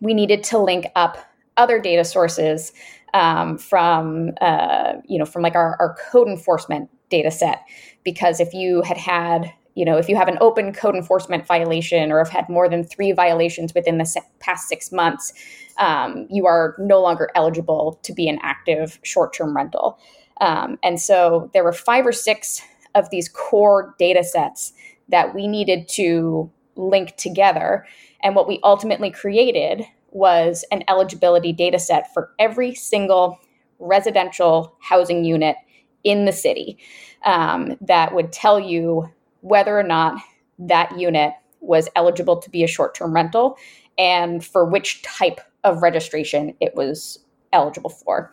we 0.00 0.14
needed 0.14 0.44
to 0.44 0.58
link 0.58 0.86
up 0.94 1.18
other 1.60 1.78
data 1.78 2.04
sources 2.04 2.72
um, 3.14 3.58
from 3.58 4.32
uh, 4.40 4.94
you 5.06 5.18
know 5.18 5.24
from 5.24 5.42
like 5.42 5.54
our, 5.54 5.76
our 5.78 5.96
code 6.10 6.28
enforcement 6.28 6.90
data 7.10 7.30
set. 7.30 7.64
Because 8.04 8.40
if 8.40 8.54
you 8.54 8.82
had 8.82 8.96
had 8.96 9.52
you 9.74 9.84
know 9.84 9.96
if 9.96 10.08
you 10.08 10.16
have 10.16 10.28
an 10.28 10.38
open 10.40 10.72
code 10.72 10.96
enforcement 10.96 11.46
violation 11.46 12.10
or 12.10 12.18
have 12.18 12.30
had 12.30 12.48
more 12.48 12.68
than 12.68 12.82
three 12.82 13.12
violations 13.12 13.74
within 13.74 13.98
the 13.98 14.22
past 14.40 14.68
six 14.68 14.90
months 14.90 15.32
um, 15.78 16.26
you 16.30 16.46
are 16.46 16.76
no 16.78 17.00
longer 17.00 17.30
eligible 17.34 17.98
to 18.02 18.12
be 18.12 18.28
an 18.28 18.38
active 18.42 19.00
short-term 19.02 19.56
rental. 19.56 19.98
Um, 20.40 20.78
and 20.82 21.00
so 21.00 21.50
there 21.52 21.64
were 21.64 21.72
five 21.72 22.06
or 22.06 22.12
six 22.12 22.62
of 22.94 23.08
these 23.10 23.28
core 23.28 23.94
data 23.98 24.22
sets 24.22 24.72
that 25.08 25.34
we 25.34 25.48
needed 25.48 25.88
to 25.88 26.50
link 26.76 27.16
together. 27.16 27.86
And 28.22 28.34
what 28.34 28.46
we 28.46 28.60
ultimately 28.62 29.10
created 29.10 29.84
was 30.12 30.64
an 30.70 30.84
eligibility 30.88 31.52
data 31.52 31.78
set 31.78 32.12
for 32.12 32.32
every 32.38 32.74
single 32.74 33.38
residential 33.78 34.76
housing 34.80 35.24
unit 35.24 35.56
in 36.04 36.24
the 36.24 36.32
city 36.32 36.78
um, 37.24 37.76
that 37.80 38.14
would 38.14 38.32
tell 38.32 38.58
you 38.58 39.08
whether 39.40 39.78
or 39.78 39.82
not 39.82 40.20
that 40.58 40.98
unit 40.98 41.32
was 41.60 41.88
eligible 41.96 42.36
to 42.36 42.50
be 42.50 42.64
a 42.64 42.68
short 42.68 42.94
term 42.94 43.14
rental 43.14 43.56
and 43.98 44.44
for 44.44 44.64
which 44.64 45.02
type 45.02 45.40
of 45.64 45.82
registration 45.82 46.54
it 46.60 46.74
was 46.74 47.18
eligible 47.52 47.90
for. 47.90 48.32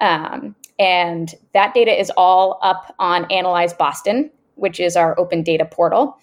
Um, 0.00 0.54
and 0.78 1.34
that 1.52 1.74
data 1.74 1.98
is 1.98 2.10
all 2.16 2.58
up 2.62 2.94
on 2.98 3.30
Analyze 3.30 3.74
Boston, 3.74 4.30
which 4.54 4.80
is 4.80 4.96
our 4.96 5.18
open 5.18 5.42
data 5.42 5.64
portal. 5.64 6.16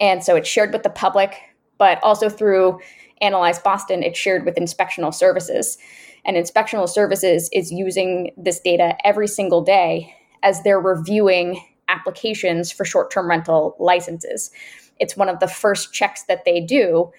And 0.00 0.22
so 0.24 0.36
it's 0.36 0.48
shared 0.48 0.72
with 0.72 0.82
the 0.82 0.90
public, 0.90 1.36
but 1.78 2.02
also 2.02 2.28
through 2.28 2.80
Analyze 3.20 3.58
Boston, 3.58 4.02
it's 4.02 4.18
shared 4.18 4.44
with 4.44 4.56
inspectional 4.56 5.14
services. 5.14 5.78
And 6.24 6.36
inspectional 6.36 6.88
services 6.88 7.48
is 7.52 7.72
using 7.72 8.32
this 8.36 8.60
data 8.60 8.96
every 9.04 9.28
single 9.28 9.62
day 9.62 10.14
as 10.42 10.62
they're 10.62 10.80
reviewing 10.80 11.62
applications 11.88 12.70
for 12.70 12.84
short 12.84 13.10
term 13.10 13.28
rental 13.28 13.76
licenses. 13.78 14.50
It's 15.00 15.16
one 15.16 15.28
of 15.28 15.40
the 15.40 15.48
first 15.48 15.92
checks 15.92 16.24
that 16.24 16.44
they 16.44 16.60
do 16.60 17.10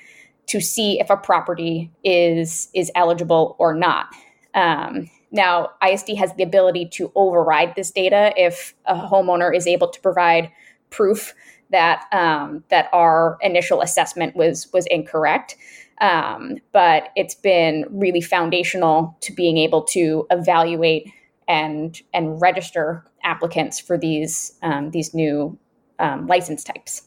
to 0.47 0.59
see 0.59 0.99
if 0.99 1.09
a 1.09 1.17
property 1.17 1.91
is, 2.03 2.69
is 2.73 2.91
eligible 2.95 3.55
or 3.59 3.73
not. 3.73 4.07
Um, 4.53 5.09
now, 5.31 5.71
ISD 5.87 6.17
has 6.17 6.33
the 6.35 6.43
ability 6.43 6.89
to 6.93 7.11
override 7.15 7.75
this 7.75 7.91
data 7.91 8.33
if 8.35 8.73
a 8.85 8.95
homeowner 8.95 9.55
is 9.55 9.67
able 9.67 9.87
to 9.89 10.01
provide 10.01 10.51
proof 10.89 11.35
that 11.71 12.05
um, 12.11 12.63
that 12.69 12.89
our 12.93 13.37
initial 13.41 13.81
assessment 13.81 14.35
was 14.35 14.67
was 14.73 14.85
incorrect. 14.87 15.55
Um, 16.01 16.59
but 16.71 17.09
it's 17.17 17.35
been 17.35 17.85
really 17.89 18.21
foundational 18.21 19.17
to 19.21 19.33
being 19.33 19.57
able 19.57 19.83
to 19.83 20.25
evaluate 20.31 21.11
and 21.47 21.99
and 22.13 22.41
register 22.41 23.03
applicants 23.23 23.79
for 23.79 23.97
these 23.97 24.57
um, 24.61 24.91
these 24.91 25.13
new 25.13 25.57
um, 25.99 26.27
license 26.27 26.63
types. 26.63 27.03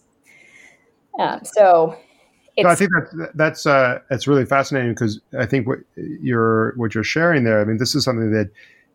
Um, 1.19 1.41
so, 1.45 1.97
so 2.61 2.69
I 2.69 2.75
think 2.75 2.91
that's 2.93 3.33
that's 3.35 3.67
uh, 3.67 3.99
that's 4.11 4.27
really 4.27 4.45
fascinating 4.45 4.93
because 4.93 5.21
I 5.39 5.47
think 5.47 5.67
what 5.67 5.79
you're 5.97 6.75
what 6.77 6.95
you're 6.95 7.05
sharing 7.05 7.45
there. 7.45 7.61
I 7.61 7.65
mean, 7.65 7.79
this 7.79 7.95
is 7.95 8.05
something 8.05 8.33
that 8.33 8.51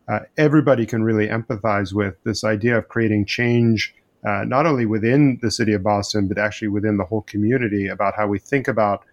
uh, 0.08 0.20
everybody 0.36 0.86
can 0.86 1.02
really 1.02 1.28
empathize 1.28 1.92
with. 1.92 2.14
This 2.24 2.44
idea 2.44 2.78
of 2.78 2.88
creating 2.88 3.26
change. 3.26 3.94
Uh, 4.26 4.44
not 4.44 4.66
only 4.66 4.84
within 4.84 5.38
the 5.42 5.50
city 5.50 5.72
of 5.72 5.82
Boston, 5.82 6.26
but 6.26 6.38
actually 6.38 6.68
within 6.68 6.96
the 6.96 7.04
whole 7.04 7.22
community 7.22 7.86
about 7.86 8.14
how 8.16 8.26
we 8.26 8.38
think 8.38 8.66
about 8.68 9.04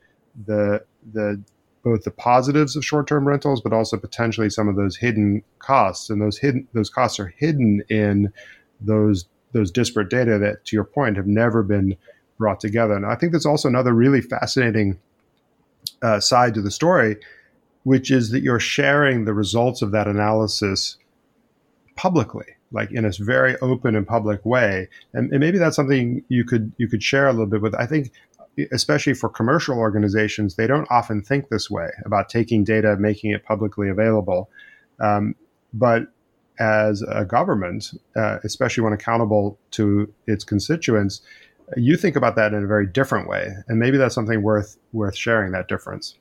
the 0.46 0.84
the 1.14 1.42
both 1.84 2.04
the 2.04 2.12
positives 2.12 2.76
of 2.76 2.84
short-term 2.84 3.28
rentals, 3.28 3.62
but 3.62 3.72
also 3.72 3.96
potentially 3.96 4.50
some 4.50 4.68
of 4.68 4.76
those 4.76 4.98
hidden 4.98 5.44
costs. 5.60 6.10
And 6.10 6.20
those 6.20 6.40
hidden 6.40 6.68
those 6.74 6.90
costs 6.90 7.20
are 7.20 7.28
hidden 7.38 7.84
in 7.90 8.34
those 8.82 9.26
those 9.52 9.72
disparate 9.72 10.10
data 10.10 10.40
that, 10.40 10.66
to 10.66 10.76
your 10.76 10.84
point, 10.84 11.16
have 11.16 11.28
never 11.28 11.62
been 11.64 11.96
brought 12.40 12.60
together. 12.60 12.96
And 12.96 13.06
I 13.06 13.16
think 13.16 13.32
that's 13.32 13.46
also 13.46 13.70
another 13.70 13.94
really 13.94 14.22
fascinating 14.22 15.00
uh, 16.02 16.20
side 16.20 16.56
to 16.56 16.62
the 16.62 16.72
story, 16.72 17.18
which 17.84 18.10
is 18.10 18.32
that 18.32 18.42
you're 18.42 18.60
sharing 18.60 19.26
the 19.26 19.34
results 19.34 19.82
of 19.82 19.92
that 19.92 20.08
analysis 20.08 20.98
publicly, 21.96 22.55
like 22.76 22.92
in 22.92 23.06
a 23.06 23.12
very 23.20 23.56
open 23.62 23.96
and 23.96 24.06
public 24.06 24.46
way. 24.46 24.90
And, 25.14 25.32
and 25.32 25.40
maybe 25.40 25.58
that's 25.58 25.76
something 25.76 26.24
you 26.28 26.44
could 26.44 26.72
you 26.78 26.88
could 26.88 27.02
share 27.02 27.28
a 27.28 27.32
little 27.32 27.48
bit 27.48 27.62
with. 27.62 27.74
I 27.74 27.88
think 27.88 28.12
especially 28.72 29.14
for 29.14 29.30
commercial 29.30 29.78
organizations, 29.78 30.56
they 30.56 30.68
don't 30.68 30.88
often 30.92 31.22
think 31.22 31.50
this 31.50 31.70
way 31.70 31.90
about 32.06 32.30
taking 32.30 32.64
data, 32.64 32.96
making 32.98 33.32
it 33.32 33.44
publicly 33.44 33.90
available. 33.90 34.50
Um, 35.00 35.36
but 35.74 36.04
as 36.60 37.04
a 37.10 37.26
government, 37.26 37.92
uh, 38.16 38.38
especially 38.44 38.84
when 38.84 38.94
accountable 38.94 39.60
to 39.72 40.14
its 40.26 40.44
constituents, 40.44 41.22
you 41.76 41.98
think 41.98 42.16
about 42.16 42.36
that 42.36 42.54
in 42.54 42.64
a 42.64 42.68
very 42.68 42.86
different 42.86 43.28
way, 43.28 43.50
and 43.68 43.80
maybe 43.80 43.98
that's 43.98 44.16
something 44.16 44.44
worth 44.44 44.78
worth 44.94 45.16
sharing. 45.16 45.52
That 45.52 45.68
difference. 45.68 46.16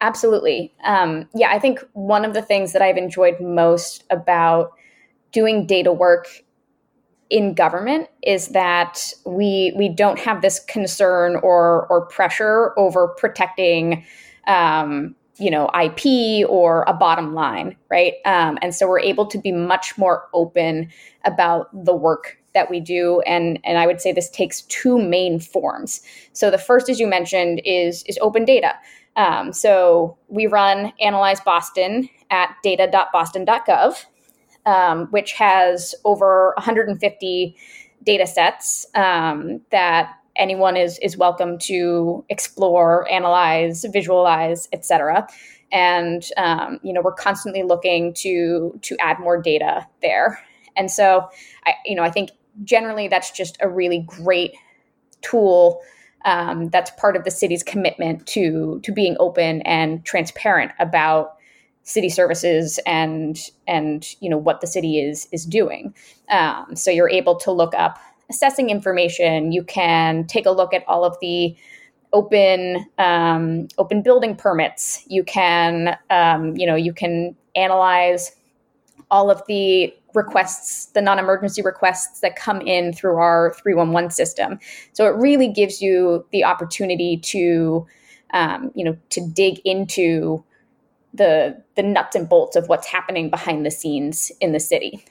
Absolutely. 0.00 0.72
Um, 0.84 1.28
yeah, 1.34 1.50
I 1.50 1.58
think 1.58 1.80
one 1.92 2.24
of 2.24 2.32
the 2.34 2.42
things 2.42 2.72
that 2.72 2.82
I've 2.82 2.96
enjoyed 2.96 3.40
most 3.40 4.04
about 4.10 4.77
doing 5.32 5.66
data 5.66 5.92
work 5.92 6.28
in 7.30 7.54
government 7.54 8.08
is 8.22 8.48
that 8.48 9.12
we 9.26 9.72
we 9.76 9.88
don't 9.88 10.18
have 10.18 10.40
this 10.40 10.60
concern 10.60 11.36
or 11.42 11.86
or 11.88 12.06
pressure 12.06 12.78
over 12.78 13.08
protecting 13.08 14.04
um, 14.46 15.14
you 15.38 15.50
know 15.50 15.70
IP 15.80 16.48
or 16.48 16.84
a 16.88 16.94
bottom 16.94 17.34
line, 17.34 17.76
right? 17.90 18.14
Um, 18.24 18.58
and 18.62 18.74
so 18.74 18.88
we're 18.88 19.00
able 19.00 19.26
to 19.26 19.38
be 19.38 19.52
much 19.52 19.98
more 19.98 20.28
open 20.32 20.90
about 21.24 21.68
the 21.84 21.94
work 21.94 22.38
that 22.54 22.70
we 22.70 22.80
do 22.80 23.20
and 23.26 23.58
and 23.62 23.78
I 23.78 23.86
would 23.86 24.00
say 24.00 24.12
this 24.12 24.30
takes 24.30 24.62
two 24.62 24.98
main 24.98 25.38
forms. 25.38 26.00
So 26.32 26.50
the 26.50 26.58
first 26.58 26.88
as 26.88 26.98
you 26.98 27.06
mentioned 27.06 27.60
is 27.64 28.02
is 28.04 28.18
open 28.22 28.44
data. 28.44 28.74
Um, 29.16 29.52
so 29.52 30.16
we 30.28 30.46
run 30.46 30.92
Analyze 31.00 31.40
Boston 31.40 32.08
at 32.30 32.54
data.boston.gov, 32.62 34.04
um, 34.68 35.06
which 35.06 35.32
has 35.32 35.94
over 36.04 36.52
150 36.58 37.56
data 38.02 38.26
sets 38.26 38.86
um, 38.94 39.60
that 39.70 40.14
anyone 40.36 40.76
is 40.76 40.98
is 40.98 41.16
welcome 41.16 41.58
to 41.58 42.24
explore, 42.28 43.10
analyze, 43.10 43.84
visualize, 43.90 44.68
etc. 44.72 45.26
And 45.72 46.22
um, 46.36 46.78
you 46.82 46.92
know 46.92 47.00
we're 47.00 47.14
constantly 47.14 47.62
looking 47.62 48.12
to 48.14 48.78
to 48.82 48.96
add 49.00 49.18
more 49.18 49.40
data 49.40 49.86
there. 50.02 50.38
And 50.76 50.90
so 50.90 51.28
I 51.66 51.72
you 51.86 51.96
know 51.96 52.02
I 52.02 52.10
think 52.10 52.30
generally 52.62 53.08
that's 53.08 53.30
just 53.30 53.56
a 53.60 53.68
really 53.68 54.04
great 54.06 54.52
tool 55.22 55.80
um, 56.24 56.68
that's 56.68 56.90
part 56.92 57.16
of 57.16 57.24
the 57.24 57.30
city's 57.30 57.62
commitment 57.62 58.26
to 58.26 58.80
to 58.84 58.92
being 58.92 59.16
open 59.18 59.62
and 59.62 60.04
transparent 60.04 60.72
about 60.78 61.37
city 61.88 62.10
services 62.10 62.78
and 62.84 63.38
and 63.66 64.14
you 64.20 64.28
know 64.28 64.36
what 64.36 64.60
the 64.60 64.66
city 64.66 65.00
is 65.00 65.26
is 65.32 65.46
doing. 65.46 65.94
Um, 66.30 66.76
so 66.76 66.90
you're 66.90 67.08
able 67.08 67.36
to 67.36 67.50
look 67.50 67.74
up 67.74 67.98
assessing 68.30 68.68
information. 68.68 69.52
You 69.52 69.64
can 69.64 70.26
take 70.26 70.44
a 70.44 70.50
look 70.50 70.74
at 70.74 70.84
all 70.86 71.04
of 71.04 71.16
the 71.20 71.56
open 72.12 72.86
um, 72.98 73.68
open 73.78 74.02
building 74.02 74.36
permits. 74.36 75.02
You 75.06 75.24
can 75.24 75.96
um, 76.10 76.56
you 76.56 76.66
know 76.66 76.76
you 76.76 76.92
can 76.92 77.34
analyze 77.56 78.32
all 79.10 79.30
of 79.30 79.42
the 79.48 79.94
requests, 80.14 80.86
the 80.86 81.00
non 81.00 81.18
emergency 81.18 81.62
requests 81.62 82.20
that 82.20 82.36
come 82.36 82.60
in 82.60 82.92
through 82.92 83.16
our 83.16 83.54
311 83.62 84.10
system. 84.10 84.58
So 84.92 85.06
it 85.06 85.16
really 85.16 85.48
gives 85.48 85.80
you 85.80 86.26
the 86.32 86.44
opportunity 86.44 87.16
to, 87.16 87.86
um, 88.34 88.70
you 88.74 88.84
know, 88.84 88.96
to 89.10 89.26
dig 89.26 89.60
into 89.64 90.44
the, 91.18 91.62
the 91.76 91.82
nuts 91.82 92.16
and 92.16 92.28
bolts 92.28 92.56
of 92.56 92.68
what's 92.68 92.86
happening 92.86 93.28
behind 93.28 93.66
the 93.66 93.70
scenes 93.70 94.32
in 94.40 94.52
the 94.52 94.60
city. 94.60 95.04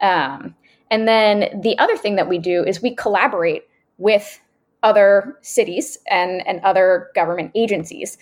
Um, 0.00 0.54
and 0.90 1.06
then 1.06 1.60
the 1.62 1.78
other 1.78 1.96
thing 1.96 2.16
that 2.16 2.28
we 2.28 2.38
do 2.38 2.64
is 2.64 2.82
we 2.82 2.94
collaborate 2.94 3.62
with 3.98 4.40
other 4.82 5.38
cities 5.42 5.96
and, 6.10 6.46
and 6.46 6.60
other 6.60 7.10
government 7.14 7.52
agencies. 7.54 8.18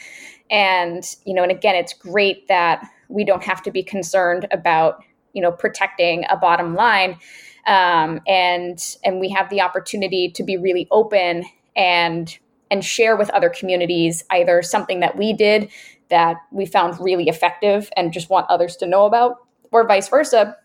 And, 0.51 1.05
you 1.25 1.33
know, 1.33 1.43
and 1.43 1.51
again, 1.51 1.75
it's 1.75 1.95
great 1.95 2.47
that 2.49 2.87
we 3.09 3.25
don't 3.25 3.43
have 3.43 3.63
to 3.63 3.71
be 3.71 3.83
concerned 3.83 4.47
about 4.51 5.03
you 5.33 5.43
know 5.43 5.53
protecting 5.53 6.25
a 6.29 6.37
bottom 6.37 6.75
line 6.75 7.19
um, 7.67 8.21
and 8.27 8.97
and 9.05 9.21
we 9.21 9.29
have 9.29 9.49
the 9.51 9.61
opportunity 9.61 10.31
to 10.31 10.43
be 10.43 10.57
really 10.57 10.89
open 10.91 11.45
and 11.77 12.39
and 12.71 12.85
share 12.85 13.17
with 13.17 13.31
other 13.31 13.51
communities 13.51 14.25
either 14.31 14.63
something 14.63 15.01
that 15.01 15.17
we 15.17 15.33
did 15.33 15.69
that 16.11 16.37
we 16.51 16.67
found 16.67 16.99
really 17.01 17.29
effective 17.29 17.91
and 17.97 18.13
just 18.13 18.31
want 18.31 18.47
others 18.51 18.77
to 18.77 18.87
know 18.87 19.07
about 19.07 19.37
or 19.73 19.87
vice 19.87 20.09
versa 20.09 20.57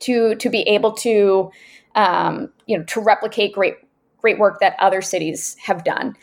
to 0.00 0.34
to 0.36 0.48
be 0.50 0.62
able 0.62 0.92
to 0.92 1.50
um, 1.94 2.50
you 2.66 2.76
know 2.76 2.84
to 2.84 3.00
replicate 3.00 3.54
great 3.54 3.74
great 4.18 4.38
work 4.38 4.60
that 4.60 4.76
other 4.78 5.02
cities 5.02 5.56
have 5.62 5.84
done. 5.84 6.14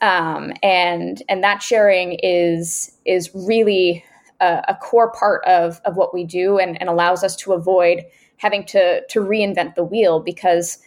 Um, 0.00 0.52
and 0.62 1.22
and 1.28 1.42
that 1.42 1.62
sharing 1.62 2.18
is 2.22 2.96
is 3.04 3.30
really 3.34 4.04
a, 4.40 4.62
a 4.68 4.74
core 4.76 5.12
part 5.12 5.44
of, 5.44 5.80
of 5.84 5.96
what 5.96 6.14
we 6.14 6.24
do 6.24 6.58
and, 6.58 6.80
and 6.80 6.88
allows 6.88 7.24
us 7.24 7.36
to 7.36 7.52
avoid 7.52 8.04
having 8.36 8.64
to, 8.66 9.04
to 9.08 9.20
reinvent 9.20 9.74
the 9.74 9.84
wheel 9.84 10.20
because 10.20 10.78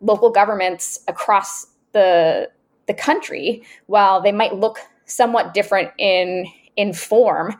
local 0.00 0.30
governments 0.30 1.00
across 1.08 1.66
the, 1.92 2.48
the 2.86 2.94
country, 2.94 3.62
while 3.86 4.20
they 4.20 4.32
might 4.32 4.54
look 4.54 4.78
somewhat 5.06 5.54
different 5.54 5.90
in, 5.98 6.46
in 6.76 6.92
form, 6.92 7.54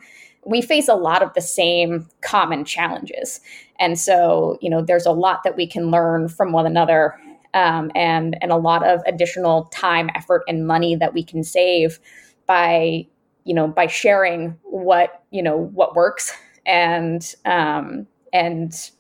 we 0.45 0.63
face 0.63 0.89
a 0.89 0.95
lot 0.95 1.23
of 1.23 1.33
the 1.35 1.41
same 1.41 2.09
common 2.23 2.65
challenges. 2.65 3.41
And 3.79 3.99
so, 3.99 4.59
you 4.61 4.71
know, 4.71 4.83
there's 4.83 5.07
a 5.07 5.13
lot 5.13 5.43
that 5.45 5.57
we 5.57 5.67
can 5.67 5.91
learn 5.91 6.29
from 6.29 6.53
one 6.53 6.67
another 6.67 7.19
um, 7.53 7.91
and, 7.95 8.39
and 8.41 8.53
a 8.53 8.57
lot 8.57 8.87
of 8.87 9.01
additional 9.07 9.65
time, 9.65 10.09
effort, 10.15 10.43
and 10.49 10.67
money 10.67 10.95
that 10.95 11.13
we 11.13 11.23
can 11.23 11.43
save 11.43 11.99
by 12.47 13.07
you 13.45 13.55
know 13.55 13.67
by 13.67 13.87
sharing 13.87 14.57
what 14.63 15.25
you 15.31 15.43
know 15.43 15.57
what 15.57 15.95
works 15.95 16.33
and 16.67 17.35
um, 17.45 18.07
and 18.33 18.91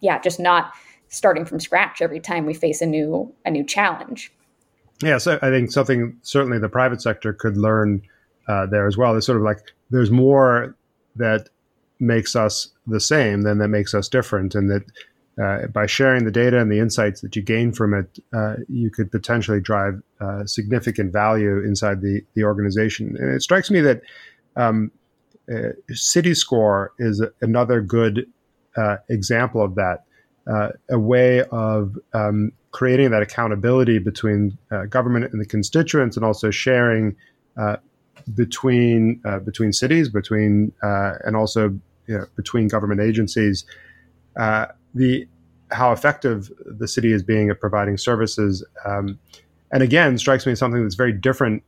yeah 0.00 0.18
just 0.18 0.40
not 0.40 0.72
starting 1.08 1.44
from 1.44 1.60
scratch 1.60 2.02
every 2.02 2.20
time 2.20 2.46
we 2.46 2.54
face 2.54 2.80
a 2.80 2.86
new 2.86 3.32
a 3.44 3.50
new 3.50 3.64
challenge 3.64 4.32
yeah 5.02 5.18
so 5.18 5.38
i 5.42 5.50
think 5.50 5.70
something 5.70 6.16
certainly 6.22 6.58
the 6.58 6.68
private 6.68 7.00
sector 7.00 7.32
could 7.32 7.56
learn 7.56 8.02
uh, 8.48 8.66
there 8.66 8.86
as 8.86 8.96
well 8.96 9.12
there's 9.12 9.26
sort 9.26 9.38
of 9.38 9.44
like 9.44 9.58
there's 9.90 10.10
more 10.10 10.76
that 11.16 11.48
makes 11.98 12.36
us 12.36 12.68
the 12.86 13.00
same 13.00 13.42
than 13.42 13.58
that 13.58 13.68
makes 13.68 13.94
us 13.94 14.08
different 14.08 14.54
and 14.54 14.70
that 14.70 14.82
uh, 15.42 15.66
by 15.66 15.86
sharing 15.86 16.24
the 16.24 16.30
data 16.30 16.58
and 16.58 16.72
the 16.72 16.78
insights 16.78 17.20
that 17.20 17.36
you 17.36 17.42
gain 17.42 17.70
from 17.70 17.92
it, 17.92 18.18
uh, 18.34 18.54
you 18.68 18.90
could 18.90 19.10
potentially 19.10 19.60
drive 19.60 20.02
uh, 20.20 20.46
significant 20.46 21.12
value 21.12 21.58
inside 21.58 22.00
the, 22.00 22.22
the 22.34 22.42
organization. 22.42 23.14
And 23.18 23.34
it 23.34 23.42
strikes 23.42 23.70
me 23.70 23.80
that 23.82 24.00
um, 24.56 24.90
uh, 25.50 25.72
CityScore 25.90 26.88
is 26.98 27.22
another 27.42 27.82
good 27.82 28.26
uh, 28.76 28.96
example 29.10 29.62
of 29.62 29.74
that, 29.74 30.04
uh, 30.50 30.68
a 30.90 30.98
way 30.98 31.42
of 31.52 31.98
um, 32.14 32.50
creating 32.70 33.10
that 33.10 33.22
accountability 33.22 33.98
between 33.98 34.56
government 34.88 35.32
and 35.32 35.40
the 35.40 35.46
constituents, 35.46 36.16
and 36.16 36.24
also 36.24 36.50
sharing 36.50 37.14
between 38.34 39.20
between 39.44 39.72
cities, 39.72 40.08
between 40.08 40.72
and 40.82 41.36
also 41.36 41.78
you 42.06 42.18
know, 42.18 42.26
between 42.36 42.68
government 42.68 43.00
agencies. 43.00 43.64
Uh, 44.38 44.66
the 44.94 45.26
how 45.72 45.92
effective 45.92 46.50
the 46.64 46.86
city 46.86 47.12
is 47.12 47.22
being 47.22 47.50
at 47.50 47.60
providing 47.60 47.96
services. 47.96 48.64
Um, 48.84 49.18
and 49.72 49.82
again, 49.82 50.16
strikes 50.18 50.46
me 50.46 50.52
as 50.52 50.58
something 50.58 50.82
that's 50.82 50.94
very 50.94 51.12
different 51.12 51.62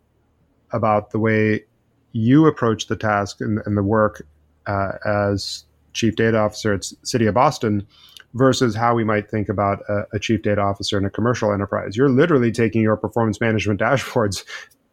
about 0.73 1.11
the 1.11 1.19
way 1.19 1.65
you 2.13 2.47
approach 2.47 2.87
the 2.87 2.97
task 2.97 3.41
and, 3.41 3.61
and 3.67 3.77
the 3.77 3.83
work 3.83 4.25
uh, 4.67 4.93
as 5.05 5.65
chief 5.95 6.15
data 6.15 6.39
officer 6.39 6.75
at 6.75 6.85
City 7.03 7.27
of 7.27 7.35
Boston 7.35 7.87
versus 8.35 8.75
how 8.75 8.95
we 8.95 9.03
might 9.03 9.29
think 9.29 9.49
about 9.49 9.81
a, 9.89 10.03
a, 10.13 10.19
chief 10.19 10.43
data 10.43 10.61
officer 10.61 10.99
in 10.99 11.05
a 11.05 11.11
commercial 11.11 11.53
enterprise. 11.53 11.97
You're 11.97 12.11
literally 12.11 12.53
taking 12.53 12.83
your 12.83 12.97
performance 12.97 13.41
management 13.41 13.81
dashboards 13.81 14.45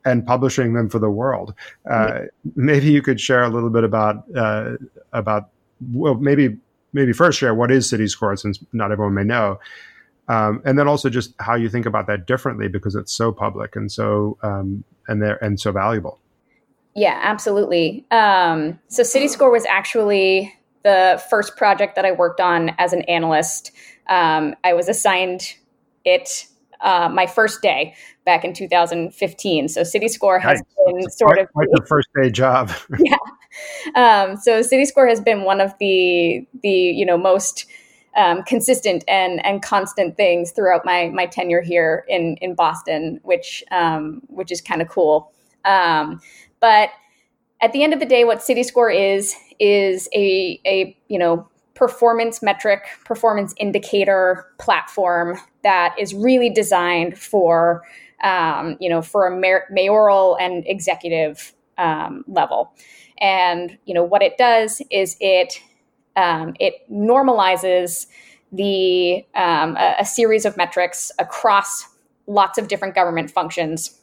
and 0.06 0.26
publishing 0.26 0.74
them 0.74 0.88
for 0.88 1.00
the 1.00 1.10
world. 1.10 1.54
Uh, 1.90 2.22
maybe 2.56 2.92
you 2.92 3.02
could 3.02 3.20
share 3.20 3.44
a 3.44 3.50
little 3.50 3.72
bit 3.72 3.84
about 3.84 4.24
uh, 4.36 4.74
about 5.12 5.50
well, 5.92 6.16
maybe 6.16 6.58
maybe 6.94 7.12
first 7.12 7.40
share 7.40 7.54
what 7.54 7.72
is 7.72 7.92
CityScore, 7.92 8.38
since 8.40 8.60
not 8.72 8.92
everyone 8.92 9.16
may 9.16 9.24
know, 9.24 9.60
um, 10.28 10.62
and 10.64 10.80
then 10.80 10.88
also 10.88 11.10
just 11.10 11.34
how 11.40 11.56
you 11.56 11.70
think 11.70 11.86
about 11.86 12.08
that 12.08 12.28
differently 12.28 12.68
because 12.68 12.96
it's 12.96 13.12
so 13.12 13.32
public 13.32 13.76
and 13.76 13.92
so 13.92 14.38
um, 14.44 14.84
and 15.08 15.22
there 15.22 15.44
and 15.44 15.60
so 15.60 15.72
valuable. 15.72 16.20
Yeah, 16.96 17.20
absolutely. 17.22 18.06
Um, 18.12 18.80
so 18.88 19.02
CityScore 19.02 19.52
was 19.52 19.66
actually 19.66 20.54
the 20.84 21.22
first 21.30 21.58
project 21.58 21.96
that 21.96 22.06
I 22.06 22.14
worked 22.14 22.40
on 22.40 22.70
as 22.78 22.94
an 22.94 23.02
analyst. 23.04 23.72
Um, 24.08 24.56
I 24.64 24.74
was 24.74 24.88
assigned 24.88 25.56
it 26.06 26.46
uh, 26.82 27.10
my 27.10 27.26
first 27.26 27.62
day 27.62 27.96
back 28.26 28.44
in 28.44 28.54
2015. 28.54 29.70
So 29.70 29.84
City 29.84 30.08
Score 30.08 30.40
has 30.40 30.60
nice. 30.60 30.94
been 30.94 31.10
sort 31.12 31.40
of 31.40 31.48
like 31.56 31.68
the 31.72 31.86
first 31.88 32.10
day 32.20 32.30
job. 32.30 32.72
yeah. 33.00 33.18
Um, 33.96 34.38
so 34.38 34.62
City 34.62 34.86
Score 34.86 35.08
has 35.08 35.22
been 35.22 35.44
one 35.44 35.62
of 35.62 35.74
the 35.80 36.46
the 36.62 36.70
you 36.70 37.06
know 37.06 37.18
most 37.18 37.66
um, 38.18 38.44
consistent 38.44 39.04
and 39.08 39.46
and 39.46 39.62
constant 39.62 40.18
things 40.18 40.52
throughout 40.52 40.86
my 40.86 41.10
my 41.10 41.26
tenure 41.26 41.62
here 41.62 42.06
in 42.08 42.38
in 42.42 42.56
Boston, 42.56 43.20
which 43.24 43.64
um, 43.72 44.22
which 44.28 44.52
is 44.52 44.62
kind 44.62 44.82
of 44.82 44.90
cool. 44.90 45.32
Um, 45.64 46.20
but 46.60 46.90
at 47.62 47.72
the 47.72 47.84
end 47.84 47.94
of 47.94 48.00
the 48.00 48.06
day, 48.06 48.26
what 48.26 48.42
City 48.42 48.64
Score 48.64 48.90
is 48.90 49.36
is 49.60 50.10
a 50.14 50.60
a 50.66 50.98
you 51.08 51.20
know 51.20 51.48
performance 51.76 52.42
metric, 52.42 52.84
performance 53.04 53.54
indicator 53.58 54.46
platform 54.60 55.38
that 55.64 55.94
is 56.00 56.14
really 56.14 56.50
designed 56.50 57.18
for 57.18 57.84
um, 58.26 58.76
you 58.82 58.90
know 58.90 59.02
for 59.02 59.28
a 59.28 59.38
mayor, 59.38 59.66
mayoral 59.70 60.36
and 60.36 60.66
executive 60.68 61.54
um, 61.78 62.26
level. 62.28 62.74
And 63.20 63.78
you 63.86 63.94
know 63.94 64.04
what 64.04 64.22
it 64.22 64.38
does 64.38 64.82
is 64.92 65.16
it 65.22 65.62
um, 66.18 66.54
it 66.60 66.74
normalizes 66.92 68.08
the 68.52 69.26
um, 69.36 69.78
a, 69.78 69.96
a 70.00 70.06
series 70.06 70.46
of 70.46 70.58
metrics 70.58 71.12
across 71.20 71.86
lots 72.28 72.58
of 72.58 72.68
different 72.68 72.96
government 72.96 73.30
functions 73.30 74.00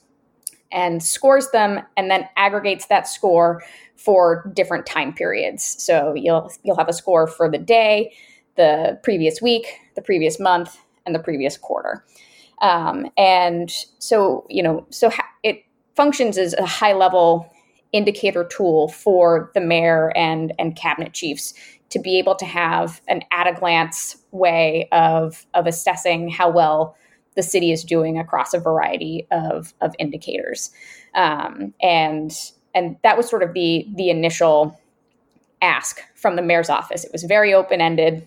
and 0.71 1.03
scores 1.03 1.51
them 1.51 1.81
and 1.97 2.11
then 2.11 2.29
aggregates 2.37 2.87
that 2.87 3.07
score 3.07 3.63
for 3.97 4.51
different 4.55 4.87
time 4.87 5.13
periods. 5.13 5.65
So 5.83 6.15
you'll 6.15 6.51
you'll 6.63 6.77
have 6.77 6.89
a 6.89 6.93
score 6.93 7.27
for 7.27 7.51
the 7.51 7.59
day, 7.59 8.13
the 8.57 8.99
previous 9.03 9.43
week, 9.43 9.67
the 9.97 10.03
previous 10.03 10.39
month, 10.39 10.79
and 11.05 11.15
the 11.15 11.21
previous 11.21 11.57
quarter. 11.57 12.05
Um, 12.63 13.11
and 13.19 13.71
so 13.99 14.47
you 14.49 14.63
know, 14.63 14.87
so 14.91 15.11
ha- 15.11 15.29
it 15.43 15.65
functions 15.95 16.39
as 16.39 16.55
a 16.55 16.65
high 16.65 16.95
level 16.95 17.53
indicator 17.93 18.45
tool 18.45 18.89
for 18.89 19.51
the 19.55 19.61
mayor 19.61 20.13
and 20.17 20.53
and 20.59 20.77
cabinet 20.77 21.13
chiefs 21.13 21.53
to 21.91 21.99
be 21.99 22.19
able 22.19 22.35
to 22.37 22.47
have 22.47 23.03
an 23.09 23.23
at 23.31 23.47
a 23.47 23.53
glance 23.53 24.17
way 24.31 24.89
of 24.93 25.45
of 25.53 25.67
assessing 25.67 26.31
how 26.31 26.51
well 26.51 26.97
the 27.35 27.43
city 27.43 27.73
is 27.73 27.85
doing 27.85 28.19
across 28.19 28.55
a 28.55 28.59
variety 28.59 29.27
of 29.31 29.75
of 29.81 29.95
indicators. 29.99 30.71
Um, 31.15 31.75
and 31.83 32.33
and 32.75 32.97
that 33.03 33.17
was 33.17 33.29
sort 33.29 33.43
of 33.43 33.53
the 33.53 33.87
the 33.95 34.09
initial 34.09 34.81
ask 35.61 36.01
from 36.15 36.37
the 36.37 36.43
mayor's 36.43 36.71
office. 36.71 37.05
It 37.05 37.13
was 37.13 37.25
very 37.25 37.53
open-ended 37.53 38.27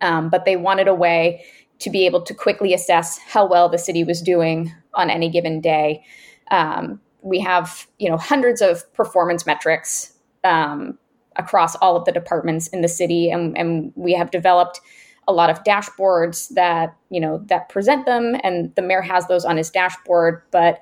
um, 0.00 0.28
but 0.28 0.44
they 0.44 0.56
wanted 0.56 0.88
a 0.88 0.94
way 0.94 1.44
to 1.80 1.90
be 1.90 2.06
able 2.06 2.22
to 2.22 2.34
quickly 2.34 2.72
assess 2.72 3.18
how 3.18 3.46
well 3.46 3.68
the 3.68 3.78
city 3.78 4.04
was 4.04 4.22
doing 4.22 4.72
on 4.94 5.10
any 5.10 5.28
given 5.28 5.60
day. 5.60 6.04
Um, 6.50 7.00
we 7.22 7.40
have 7.40 7.86
you 7.98 8.08
know 8.08 8.16
hundreds 8.16 8.60
of 8.60 8.90
performance 8.94 9.46
metrics 9.46 10.14
um, 10.44 10.98
across 11.36 11.76
all 11.76 11.96
of 11.96 12.04
the 12.04 12.12
departments 12.12 12.68
in 12.68 12.80
the 12.80 12.88
city 12.88 13.30
and, 13.30 13.56
and 13.56 13.92
we 13.94 14.12
have 14.14 14.30
developed 14.30 14.80
a 15.28 15.32
lot 15.32 15.50
of 15.50 15.62
dashboards 15.64 16.48
that 16.54 16.96
you 17.10 17.20
know 17.20 17.38
that 17.46 17.68
present 17.68 18.06
them 18.06 18.36
and 18.42 18.74
the 18.74 18.82
mayor 18.82 19.02
has 19.02 19.26
those 19.26 19.44
on 19.44 19.56
his 19.56 19.70
dashboard. 19.70 20.42
But 20.50 20.80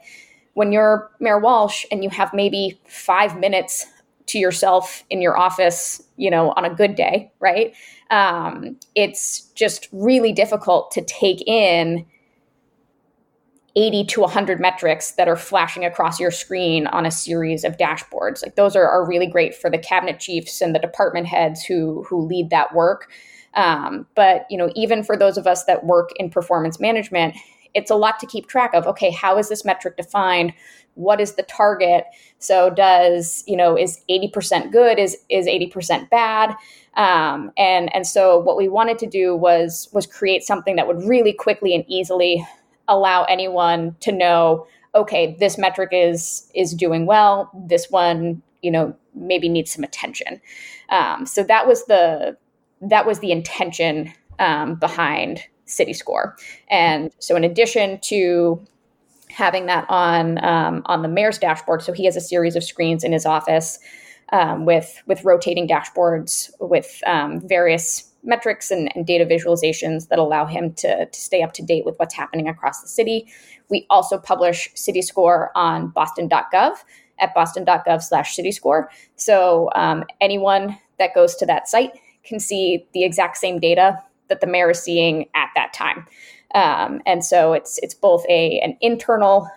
when 0.55 0.73
you're 0.73 1.11
mayor 1.21 1.39
walsh 1.39 1.85
and 1.93 2.03
you 2.03 2.11
have 2.11 2.33
maybe 2.33 2.81
five 2.87 3.39
minutes 3.39 3.87
to 4.27 4.39
yourself 4.39 5.05
in 5.11 5.23
your 5.23 5.39
office 5.39 6.03
you 6.17 6.31
know 6.31 6.53
on 6.57 6.65
a 6.65 6.75
good 6.75 6.95
day 6.95 7.31
right 7.41 7.75
um, 8.11 8.77
it's 8.95 9.41
just 9.55 9.89
really 9.93 10.33
difficult 10.33 10.91
to 10.93 11.03
take 11.03 11.47
in 11.47 12.07
80 13.77 14.07
to 14.07 14.21
100 14.23 14.59
metrics 14.61 15.13
that 15.13 15.29
are 15.29 15.37
flashing 15.37 15.85
across 15.85 16.19
your 16.19 16.31
screen 16.31 16.87
on 16.89 17.07
a 17.07 17.11
series 17.11 17.65
of 17.65 17.77
dashboards. 17.77 18.43
Like 18.43 18.57
those 18.57 18.75
are, 18.75 18.89
are 18.89 19.07
really 19.07 19.27
great 19.27 19.55
for 19.55 19.71
the 19.71 19.79
cabinet 19.79 20.19
chiefs 20.19 20.61
and 20.61 20.75
the 20.75 20.81
department 20.81 21.27
heads 21.27 21.63
who 21.63 22.05
who 22.09 22.27
lead 22.27 22.51
that 22.51 22.75
work. 22.75 23.11
Um, 23.55 24.07
but 24.15 24.47
you 24.51 24.59
know, 24.59 24.71
even 24.75 25.05
for 25.05 25.17
those 25.17 25.37
of 25.37 25.47
us 25.47 25.65
that 25.65 25.85
work 25.85 26.11
in 26.17 26.31
performance 26.31 26.81
management, 26.81 27.37
it's 27.75 27.91
a 27.91 27.97
lot 27.97 28.19
to 28.21 28.27
keep 28.27 28.47
track 28.47 28.75
of. 28.75 28.87
Okay, 28.87 29.11
how 29.11 29.39
is 29.39 29.49
this 29.49 29.65
metric 29.65 29.97
defined? 29.97 30.53
What 30.95 31.21
is 31.21 31.35
the 31.35 31.43
target? 31.45 32.05
So 32.39 32.71
does 32.71 33.45
you 33.47 33.57
know 33.57 33.77
is 33.77 34.01
80% 34.11 34.73
good? 34.73 34.99
Is 34.99 35.17
is 35.29 35.47
80% 35.47 36.11
bad? 36.11 36.55
Um, 36.95 37.53
and 37.57 37.95
and 37.95 38.07
so 38.07 38.39
what 38.39 38.57
we 38.57 38.69
wanted 38.69 38.99
to 39.01 39.07
do 39.07 39.37
was 39.37 39.89
was 39.93 40.07
create 40.07 40.43
something 40.43 40.77
that 40.77 40.87
would 40.87 41.03
really 41.05 41.33
quickly 41.33 41.75
and 41.75 41.85
easily 41.87 42.47
allow 42.89 43.25
anyone 43.25 43.95
to 44.01 44.11
know 44.11 44.67
okay 44.95 45.37
this 45.39 45.59
metric 45.59 45.91
is 45.93 46.51
is 46.55 46.73
doing 46.73 47.07
well 47.07 47.51
this 47.55 47.91
one 47.91 48.43
you 48.63 48.71
know 48.71 48.95
maybe 49.15 49.49
needs 49.49 49.73
some 49.73 49.85
attention 49.85 50.41
um, 50.89 51.27
so 51.27 51.43
that 51.43 51.67
was 51.67 51.85
the 51.87 52.37
that 52.81 53.07
was 53.07 53.19
the 53.21 53.31
intention 53.31 54.13
um, 54.39 54.75
behind 54.77 55.43
city 55.69 55.93
score 55.93 56.37
and 56.71 57.13
so 57.19 57.37
in 57.37 57.45
addition 57.45 57.99
to 58.01 58.61
having 59.31 59.67
that 59.67 59.85
on 59.89 60.43
um, 60.45 60.83
on 60.87 61.03
the 61.03 61.09
mayor's 61.09 61.39
dashboard 61.39 61.83
so 61.83 61.93
he 61.93 62.05
has 62.05 62.17
a 62.17 62.21
series 62.21 62.57
of 62.57 62.65
screens 62.65 63.05
in 63.05 63.13
his 63.13 63.27
office 63.27 63.79
um, 64.33 64.65
with 64.65 65.03
with 65.07 65.25
rotating 65.25 65.69
dashboards 65.69 66.51
with 66.61 67.03
um, 67.07 67.41
various 67.47 68.05
metrics 68.25 68.71
and, 68.71 68.91
and, 68.97 69.07
data 69.07 69.25
visualizations 69.25 70.09
that 70.09 70.19
allow 70.19 70.45
him 70.45 70.73
to, 70.75 71.07
to 71.07 71.21
stay 71.21 71.41
up 71.41 71.53
to 71.53 71.63
date 71.63 71.85
with 71.85 71.97
what's 71.99 72.15
happening 72.15 72.49
across 72.49 72.83
the 72.83 72.89
city. 72.89 73.27
We 73.71 73.87
also 73.91 74.19
publish 74.19 74.69
City 74.75 75.03
Score 75.03 75.53
on 75.55 75.89
boston.gov 75.91 76.79
at 77.21 77.35
boston.gov 77.35 78.03
slash 78.03 78.35
city 78.35 78.53
score. 78.53 78.91
So 79.17 79.71
um, 79.75 80.05
anyone 80.21 80.79
that 80.99 81.15
goes 81.15 81.35
to 81.37 81.47
that 81.47 81.69
site 81.69 81.93
can 82.25 82.41
see 82.41 82.87
the 82.93 83.05
exact 83.05 83.37
same 83.37 83.59
data 83.59 83.99
that 84.29 84.41
the 84.41 84.47
mayor 84.47 84.71
is 84.71 84.83
seeing 84.83 85.27
at 85.35 85.51
that 85.69 85.73
time. 85.73 86.07
Um, 86.55 87.01
and 87.07 87.25
so 87.25 87.53
it's 87.53 87.79
it's 87.83 87.95
both 87.95 88.25
a 88.29 88.59
an 88.61 88.77
internal 88.81 89.49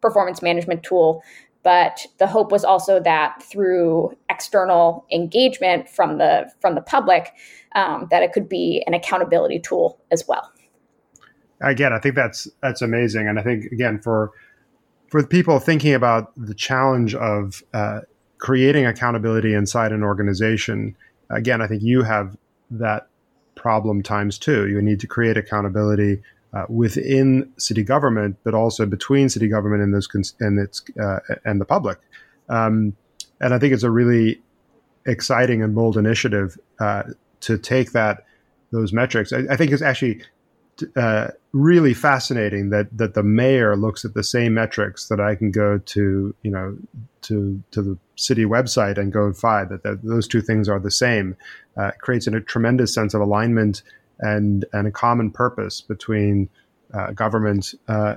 performance 0.00 0.42
management 0.42 0.82
tool, 0.82 1.22
but 1.62 2.06
the 2.18 2.26
hope 2.26 2.50
was 2.50 2.64
also 2.64 3.00
that 3.00 3.42
through 3.42 4.16
external 4.30 5.04
engagement 5.12 5.88
from 5.88 6.18
the 6.18 6.50
from 6.60 6.74
the 6.74 6.80
public, 6.80 7.32
um, 7.74 8.08
that 8.10 8.22
it 8.22 8.32
could 8.32 8.48
be 8.48 8.82
an 8.86 8.94
accountability 8.94 9.58
tool 9.60 10.00
as 10.10 10.24
well. 10.26 10.50
Again, 11.60 11.92
I 11.92 11.98
think 11.98 12.14
that's 12.14 12.48
that's 12.62 12.80
amazing, 12.82 13.28
and 13.28 13.38
I 13.38 13.42
think 13.42 13.66
again 13.66 14.00
for 14.00 14.32
for 15.10 15.26
people 15.26 15.58
thinking 15.58 15.94
about 15.94 16.32
the 16.36 16.54
challenge 16.54 17.14
of 17.14 17.62
uh, 17.74 18.00
creating 18.38 18.86
accountability 18.86 19.54
inside 19.54 19.90
an 19.90 20.02
organization, 20.02 20.96
again, 21.30 21.60
I 21.60 21.66
think 21.66 21.82
you 21.82 22.02
have 22.02 22.36
that 22.70 23.08
problem 23.58 24.02
times 24.02 24.38
two. 24.38 24.68
You 24.68 24.80
need 24.80 25.00
to 25.00 25.06
create 25.06 25.36
accountability 25.36 26.22
uh, 26.52 26.64
within 26.68 27.52
city 27.58 27.82
government, 27.82 28.36
but 28.44 28.54
also 28.54 28.86
between 28.86 29.28
city 29.28 29.48
government 29.48 29.82
and, 29.82 29.92
those 29.92 30.06
cons- 30.06 30.34
and 30.40 30.58
its 30.58 30.82
uh, 31.00 31.18
and 31.44 31.60
the 31.60 31.64
public. 31.64 31.98
Um, 32.48 32.96
and 33.40 33.52
I 33.52 33.58
think 33.58 33.74
it's 33.74 33.82
a 33.82 33.90
really 33.90 34.40
exciting 35.06 35.62
and 35.62 35.74
bold 35.74 35.96
initiative 35.96 36.58
uh, 36.80 37.02
to 37.40 37.58
take 37.58 37.92
that 37.92 38.24
those 38.72 38.92
metrics. 38.92 39.32
I, 39.32 39.44
I 39.50 39.56
think 39.56 39.72
it's 39.72 39.82
actually 39.82 40.22
uh, 40.96 41.28
really 41.52 41.94
fascinating 41.94 42.70
that 42.70 42.96
that 42.96 43.14
the 43.14 43.22
mayor 43.22 43.76
looks 43.76 44.04
at 44.04 44.14
the 44.14 44.22
same 44.22 44.54
metrics 44.54 45.08
that 45.08 45.20
I 45.20 45.34
can 45.34 45.50
go 45.50 45.78
to 45.78 46.34
you 46.42 46.50
know 46.50 46.76
to 47.22 47.62
to 47.72 47.82
the 47.82 47.98
city 48.16 48.44
website 48.44 48.98
and 48.98 49.12
go 49.12 49.26
and 49.26 49.36
find 49.36 49.68
that, 49.70 49.82
that 49.82 50.02
those 50.02 50.28
two 50.28 50.40
things 50.40 50.68
are 50.68 50.78
the 50.78 50.90
same. 50.90 51.36
Uh, 51.78 51.92
creates 52.00 52.26
a 52.26 52.40
tremendous 52.40 52.92
sense 52.92 53.14
of 53.14 53.20
alignment 53.20 53.82
and 54.18 54.64
and 54.72 54.88
a 54.88 54.90
common 54.90 55.30
purpose 55.30 55.80
between 55.80 56.48
uh, 56.92 57.12
government 57.12 57.74
uh, 57.86 58.16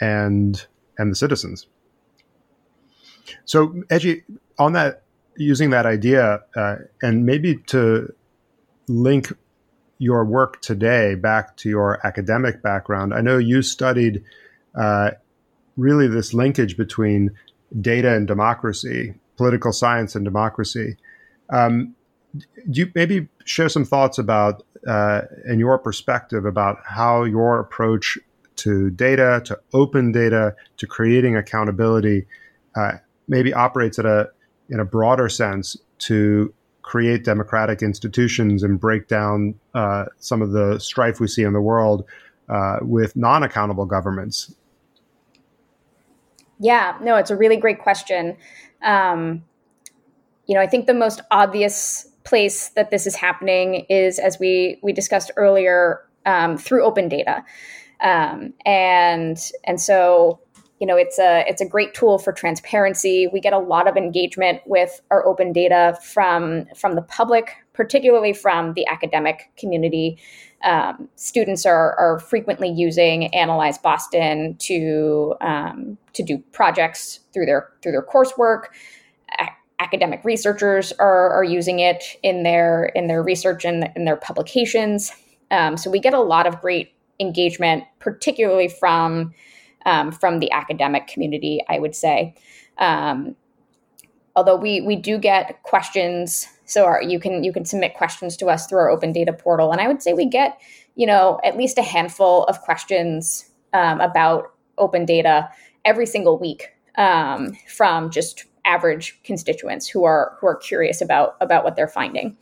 and 0.00 0.66
and 0.98 1.10
the 1.10 1.16
citizens. 1.16 1.66
So, 3.44 3.82
Edgy, 3.90 4.22
on 4.58 4.72
that, 4.72 5.02
using 5.36 5.70
that 5.70 5.86
idea, 5.86 6.40
uh, 6.56 6.76
and 7.02 7.24
maybe 7.24 7.56
to 7.68 8.12
link 8.88 9.32
your 9.98 10.24
work 10.24 10.60
today 10.60 11.14
back 11.14 11.56
to 11.58 11.68
your 11.68 12.04
academic 12.06 12.62
background. 12.62 13.14
I 13.14 13.20
know 13.20 13.38
you 13.38 13.62
studied 13.62 14.24
uh, 14.74 15.12
really 15.76 16.08
this 16.08 16.34
linkage 16.34 16.76
between 16.76 17.30
data 17.80 18.14
and 18.14 18.26
democracy, 18.26 19.14
political 19.36 19.72
science 19.72 20.14
and 20.14 20.24
democracy. 20.24 20.96
Um, 21.50 21.94
do 22.36 22.80
you 22.80 22.92
maybe 22.94 23.28
share 23.44 23.68
some 23.68 23.84
thoughts 23.84 24.18
about, 24.18 24.62
uh, 24.86 25.22
in 25.46 25.58
your 25.58 25.78
perspective, 25.78 26.44
about 26.44 26.78
how 26.84 27.24
your 27.24 27.58
approach 27.60 28.18
to 28.56 28.90
data, 28.90 29.42
to 29.44 29.58
open 29.72 30.12
data, 30.12 30.54
to 30.76 30.86
creating 30.86 31.36
accountability, 31.36 32.26
uh, 32.76 32.92
maybe 33.28 33.52
operates 33.52 33.98
at 33.98 34.06
a 34.06 34.30
in 34.68 34.80
a 34.80 34.84
broader 34.84 35.28
sense 35.28 35.76
to 35.98 36.52
create 36.82 37.24
democratic 37.24 37.82
institutions 37.82 38.62
and 38.62 38.80
break 38.80 39.08
down 39.08 39.54
uh, 39.74 40.04
some 40.18 40.42
of 40.42 40.52
the 40.52 40.78
strife 40.78 41.20
we 41.20 41.26
see 41.26 41.42
in 41.42 41.52
the 41.52 41.60
world 41.60 42.04
uh, 42.48 42.78
with 42.82 43.16
non 43.16 43.42
accountable 43.42 43.86
governments? 43.86 44.54
Yeah, 46.58 46.96
no, 47.02 47.16
it's 47.16 47.30
a 47.30 47.36
really 47.36 47.56
great 47.56 47.80
question. 47.80 48.36
Um, 48.82 49.44
you 50.46 50.54
know, 50.54 50.60
I 50.60 50.66
think 50.66 50.86
the 50.86 50.94
most 50.94 51.20
obvious 51.30 52.08
place 52.24 52.68
that 52.70 52.90
this 52.90 53.06
is 53.06 53.14
happening 53.14 53.86
is, 53.88 54.18
as 54.18 54.38
we 54.38 54.78
we 54.82 54.92
discussed 54.92 55.30
earlier, 55.36 56.00
um, 56.26 56.56
through 56.56 56.84
open 56.84 57.08
data, 57.08 57.44
um, 58.00 58.52
and 58.64 59.38
and 59.64 59.80
so 59.80 60.40
you 60.80 60.86
know 60.86 60.96
it's 60.96 61.18
a 61.18 61.44
it's 61.48 61.60
a 61.60 61.66
great 61.66 61.94
tool 61.94 62.18
for 62.18 62.32
transparency. 62.32 63.28
We 63.32 63.40
get 63.40 63.52
a 63.52 63.58
lot 63.58 63.88
of 63.88 63.96
engagement 63.96 64.60
with 64.66 65.00
our 65.10 65.26
open 65.26 65.52
data 65.52 65.98
from 66.02 66.66
from 66.74 66.94
the 66.94 67.02
public, 67.02 67.56
particularly 67.72 68.32
from 68.32 68.74
the 68.74 68.86
academic 68.86 69.50
community. 69.56 70.18
Um, 70.64 71.08
students 71.16 71.66
are, 71.66 71.98
are 71.98 72.20
frequently 72.20 72.68
using 72.68 73.34
Analyze 73.34 73.78
Boston 73.78 74.56
to 74.60 75.34
um, 75.40 75.98
to 76.12 76.22
do 76.22 76.38
projects 76.52 77.20
through 77.32 77.46
their 77.46 77.70
through 77.82 77.92
their 77.92 78.02
coursework 78.02 78.66
academic 79.82 80.24
researchers 80.24 80.92
are, 80.92 81.30
are 81.30 81.44
using 81.44 81.80
it 81.80 82.04
in 82.22 82.44
their 82.44 82.86
in 82.94 83.08
their 83.08 83.22
research 83.22 83.64
and 83.64 83.90
in 83.96 84.04
their 84.04 84.16
publications. 84.16 85.12
Um, 85.50 85.76
so 85.76 85.90
we 85.90 85.98
get 85.98 86.14
a 86.14 86.20
lot 86.20 86.46
of 86.46 86.60
great 86.60 86.94
engagement, 87.18 87.84
particularly 87.98 88.68
from 88.68 89.34
um, 89.84 90.12
from 90.12 90.38
the 90.38 90.50
academic 90.52 91.08
community. 91.08 91.60
I 91.68 91.78
would 91.78 91.94
say, 91.94 92.34
um, 92.78 93.34
although 94.36 94.56
we 94.56 94.80
we 94.80 94.96
do 94.96 95.18
get 95.18 95.62
questions, 95.64 96.46
so 96.64 96.84
our, 96.84 97.02
you 97.02 97.18
can 97.18 97.42
you 97.42 97.52
can 97.52 97.64
submit 97.64 97.94
questions 97.94 98.36
to 98.38 98.46
us 98.46 98.66
through 98.66 98.78
our 98.78 98.90
open 98.90 99.12
data 99.12 99.32
portal, 99.32 99.72
and 99.72 99.80
I 99.80 99.88
would 99.88 100.02
say 100.02 100.12
we 100.12 100.26
get 100.26 100.60
you 100.94 101.06
know 101.06 101.40
at 101.44 101.56
least 101.56 101.76
a 101.76 101.82
handful 101.82 102.44
of 102.44 102.60
questions 102.60 103.50
um, 103.72 104.00
about 104.00 104.54
open 104.78 105.04
data 105.04 105.48
every 105.84 106.06
single 106.06 106.38
week 106.38 106.68
um, 106.96 107.56
from 107.66 108.10
just 108.10 108.44
average 108.64 109.20
constituents 109.24 109.88
who 109.88 110.04
are 110.04 110.36
who 110.40 110.46
are 110.46 110.56
curious 110.56 111.00
about 111.00 111.36
about 111.40 111.64
what 111.64 111.76
they're 111.76 111.88
finding. 111.88 112.36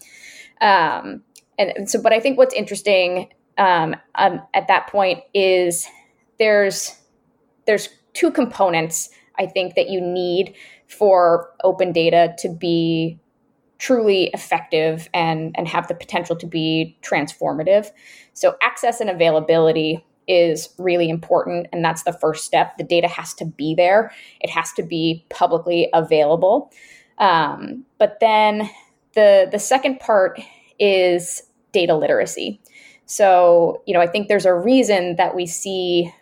Um, 0.61 1.23
and, 1.59 1.73
and, 1.77 1.91
so, 1.91 2.01
but 2.01 2.13
I 2.13 2.21
think 2.21 2.39
what's 2.39 2.55
interesting 2.55 3.29
um, 3.59 3.95
um, 4.15 4.41
at 4.55 4.69
that 4.69 4.87
point 4.89 5.21
is 5.35 5.87
there's 6.39 6.97
there's 7.67 7.89
two 8.15 8.31
components 8.31 9.11
I 9.39 9.47
think 9.47 9.75
that 9.75 9.89
you 9.89 10.01
need 10.01 10.55
for 10.89 11.51
open 11.63 11.93
data 11.93 12.35
to 12.39 12.49
be 12.49 13.21
truly 13.79 14.31
effective 14.35 15.09
and 15.15 15.55
and 15.57 15.67
have 15.69 15.89
the 15.89 15.95
potential 15.95 16.37
to 16.37 16.47
be 16.47 16.99
transformative. 17.03 17.91
So 18.33 18.57
access 18.63 19.01
and 19.01 19.11
availability 19.11 20.05
is 20.29 20.69
really 20.79 21.09
important. 21.09 21.67
And 21.73 21.85
that's 21.85 22.05
the 22.05 22.13
first 22.13 22.45
step. 22.45 22.77
The 22.79 22.85
data 22.85 23.09
has 23.09 23.35
to 23.35 23.45
be 23.45 23.75
there, 23.75 24.13
it 24.41 24.51
has 24.51 24.73
to 24.75 24.83
be 24.83 25.25
publicly 25.31 25.89
available. 25.93 26.73
Um, 27.19 27.85
but 27.99 28.19
then 28.21 28.71
the, 29.15 29.49
the 29.51 29.59
second 29.59 30.01
part 30.01 30.41
is 30.79 31.43
data 31.73 31.95
literacy. 31.95 32.61
So, 33.07 33.83
you 33.87 33.95
know, 33.95 34.01
I 34.01 34.07
think 34.07 34.29
there's 34.29 34.47
a 34.47 34.55
reason 34.55 35.17
that 35.17 35.35
we 35.35 35.47
see 35.47 36.13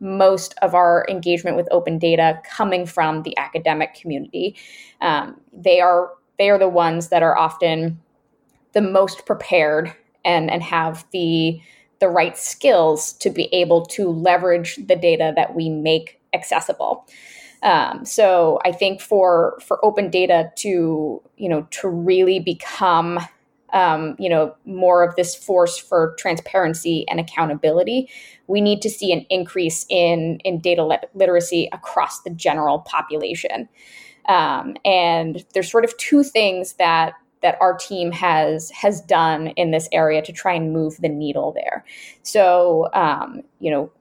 most 0.00 0.54
of 0.60 0.74
our 0.74 1.06
engagement 1.08 1.56
with 1.56 1.66
open 1.70 1.98
data 1.98 2.40
coming 2.44 2.84
from 2.84 3.22
the 3.22 3.36
academic 3.38 3.94
community. 3.94 4.54
Um, 5.00 5.40
they 5.52 5.80
are 5.80 6.10
they 6.38 6.50
are 6.50 6.58
the 6.58 6.68
ones 6.68 7.08
that 7.08 7.22
are 7.22 7.36
often 7.36 8.00
the 8.72 8.82
most 8.82 9.24
prepared 9.24 9.94
and 10.24 10.50
and 10.50 10.62
have 10.62 11.06
the 11.12 11.60
the 12.00 12.08
right 12.08 12.36
skills 12.36 13.12
to 13.14 13.30
be 13.30 13.44
able 13.52 13.84
to 13.86 14.08
leverage 14.08 14.76
the 14.76 14.96
data 14.96 15.32
that 15.36 15.54
we 15.54 15.68
make 15.68 16.20
accessible. 16.32 17.06
Um, 17.62 18.04
so 18.04 18.60
I 18.64 18.72
think 18.72 19.00
for 19.00 19.58
for 19.66 19.82
open 19.84 20.10
data 20.10 20.52
to 20.56 21.22
you 21.36 21.48
know 21.48 21.66
to 21.70 21.88
really 21.88 22.38
become 22.38 23.18
um, 23.72 24.16
you 24.18 24.28
know 24.28 24.54
more 24.66 25.02
of 25.02 25.16
this 25.16 25.34
force 25.34 25.78
for 25.78 26.14
transparency 26.18 27.06
and 27.08 27.18
accountability, 27.18 28.10
we 28.48 28.60
need 28.60 28.82
to 28.82 28.90
see 28.90 29.12
an 29.12 29.24
increase 29.30 29.86
in 29.88 30.40
in 30.44 30.60
data 30.60 30.84
lit- 30.84 31.10
literacy 31.14 31.70
across 31.72 32.22
the 32.22 32.30
general 32.30 32.80
population. 32.80 33.68
Um, 34.26 34.76
and 34.84 35.44
there's 35.54 35.70
sort 35.70 35.84
of 35.84 35.96
two 35.98 36.22
things 36.22 36.74
that 36.74 37.14
that 37.44 37.58
our 37.60 37.76
team 37.76 38.10
has 38.10 38.70
has 38.70 39.02
done 39.02 39.48
in 39.48 39.70
this 39.70 39.86
area 39.92 40.22
to 40.22 40.32
try 40.32 40.54
and 40.54 40.72
move 40.72 40.96
the 40.96 41.10
needle 41.10 41.52
there. 41.52 41.84
So, 42.22 42.88
um, 42.94 43.42
you 43.60 43.70
know, 43.70 43.92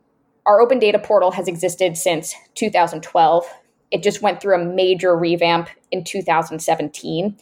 our 0.45 0.61
open 0.61 0.79
data 0.79 0.97
portal 0.97 1.29
has 1.31 1.49
existed 1.49 1.97
since 1.97 2.33
2012. 2.55 3.45
It 3.91 4.01
just 4.01 4.21
went 4.21 4.41
through 4.41 4.55
a 4.55 4.65
major 4.65 5.15
revamp 5.15 5.67
in 5.91 6.05
2017. 6.05 7.37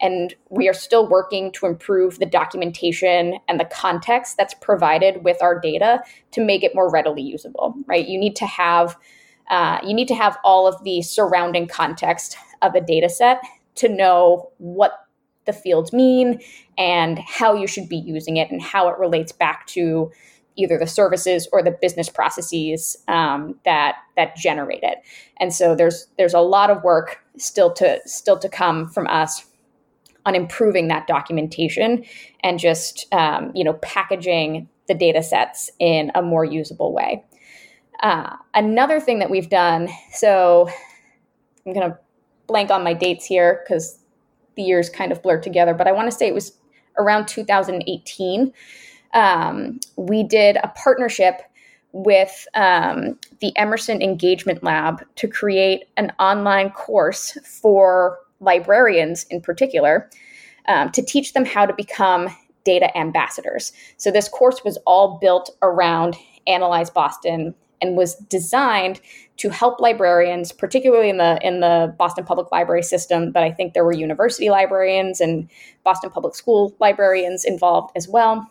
And 0.00 0.34
we 0.50 0.68
are 0.68 0.72
still 0.72 1.06
working 1.06 1.50
to 1.52 1.66
improve 1.66 2.20
the 2.20 2.26
documentation 2.26 3.38
and 3.48 3.58
the 3.58 3.66
context 3.66 4.36
that's 4.36 4.54
provided 4.54 5.24
with 5.24 5.42
our 5.42 5.58
data 5.58 6.00
to 6.30 6.44
make 6.44 6.62
it 6.62 6.76
more 6.76 6.88
readily 6.88 7.22
usable, 7.22 7.74
right? 7.86 8.06
You 8.06 8.18
need 8.18 8.36
to 8.36 8.46
have 8.46 8.96
uh, 9.50 9.80
you 9.84 9.94
need 9.94 10.06
to 10.06 10.14
have 10.14 10.38
all 10.44 10.68
of 10.68 10.82
the 10.84 11.02
surrounding 11.02 11.66
context 11.66 12.36
of 12.62 12.76
a 12.76 12.80
data 12.80 13.08
set 13.08 13.42
to 13.74 13.88
know 13.88 14.52
what 14.58 14.92
the 15.50 15.58
fields 15.58 15.92
mean 15.92 16.40
and 16.78 17.18
how 17.18 17.54
you 17.54 17.66
should 17.66 17.88
be 17.88 17.96
using 17.96 18.36
it 18.36 18.50
and 18.50 18.62
how 18.62 18.88
it 18.88 18.98
relates 18.98 19.32
back 19.32 19.66
to 19.66 20.10
either 20.56 20.78
the 20.78 20.86
services 20.86 21.48
or 21.52 21.62
the 21.62 21.70
business 21.70 22.08
processes 22.08 22.96
um, 23.08 23.58
that 23.64 23.96
that 24.16 24.36
generate 24.36 24.82
it. 24.82 24.98
And 25.38 25.52
so 25.52 25.74
there's 25.74 26.06
there's 26.18 26.34
a 26.34 26.40
lot 26.40 26.70
of 26.70 26.82
work 26.82 27.20
still 27.36 27.72
to 27.74 28.00
still 28.06 28.38
to 28.38 28.48
come 28.48 28.88
from 28.88 29.06
us 29.06 29.44
on 30.26 30.34
improving 30.34 30.88
that 30.88 31.06
documentation 31.06 32.04
and 32.40 32.58
just 32.58 33.06
um, 33.12 33.52
you 33.54 33.64
know 33.64 33.74
packaging 33.74 34.68
the 34.88 34.94
data 34.94 35.22
sets 35.22 35.70
in 35.78 36.10
a 36.14 36.22
more 36.22 36.44
usable 36.44 36.92
way. 36.92 37.24
Uh, 38.02 38.34
another 38.54 38.98
thing 38.98 39.18
that 39.18 39.30
we've 39.30 39.50
done, 39.50 39.88
so 40.12 40.68
I'm 41.66 41.74
to 41.74 41.98
blank 42.46 42.70
on 42.70 42.82
my 42.82 42.94
dates 42.94 43.24
here 43.24 43.62
because 43.62 43.99
the 44.56 44.62
years 44.62 44.90
kind 44.90 45.12
of 45.12 45.22
blurred 45.22 45.42
together, 45.42 45.74
but 45.74 45.86
I 45.86 45.92
want 45.92 46.10
to 46.10 46.16
say 46.16 46.26
it 46.26 46.34
was 46.34 46.52
around 46.98 47.26
2018. 47.26 48.52
Um, 49.14 49.80
we 49.96 50.22
did 50.22 50.56
a 50.56 50.68
partnership 50.68 51.42
with 51.92 52.46
um, 52.54 53.18
the 53.40 53.56
Emerson 53.56 54.00
Engagement 54.00 54.62
Lab 54.62 55.02
to 55.16 55.26
create 55.26 55.84
an 55.96 56.12
online 56.20 56.70
course 56.70 57.36
for 57.44 58.18
librarians 58.40 59.24
in 59.24 59.40
particular 59.40 60.08
um, 60.68 60.90
to 60.92 61.02
teach 61.02 61.32
them 61.32 61.44
how 61.44 61.66
to 61.66 61.74
become 61.74 62.28
data 62.64 62.96
ambassadors. 62.96 63.72
So, 63.96 64.10
this 64.10 64.28
course 64.28 64.62
was 64.64 64.78
all 64.86 65.18
built 65.20 65.50
around 65.62 66.16
Analyze 66.46 66.90
Boston 66.90 67.54
and 67.80 67.96
was 67.96 68.16
designed 68.16 69.00
to 69.40 69.48
help 69.48 69.80
librarians, 69.80 70.52
particularly 70.52 71.08
in 71.08 71.16
the 71.16 71.38
in 71.42 71.60
the 71.60 71.94
Boston 71.98 72.24
Public 72.24 72.52
Library 72.52 72.82
system. 72.82 73.32
But 73.32 73.42
I 73.42 73.50
think 73.50 73.72
there 73.72 73.84
were 73.84 73.92
university 73.92 74.50
librarians 74.50 75.20
and 75.20 75.48
Boston 75.82 76.10
Public 76.10 76.34
School 76.34 76.76
librarians 76.78 77.44
involved 77.44 77.90
as 77.96 78.06
well. 78.06 78.50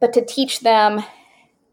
But 0.00 0.14
to 0.14 0.24
teach 0.24 0.60
them 0.60 1.04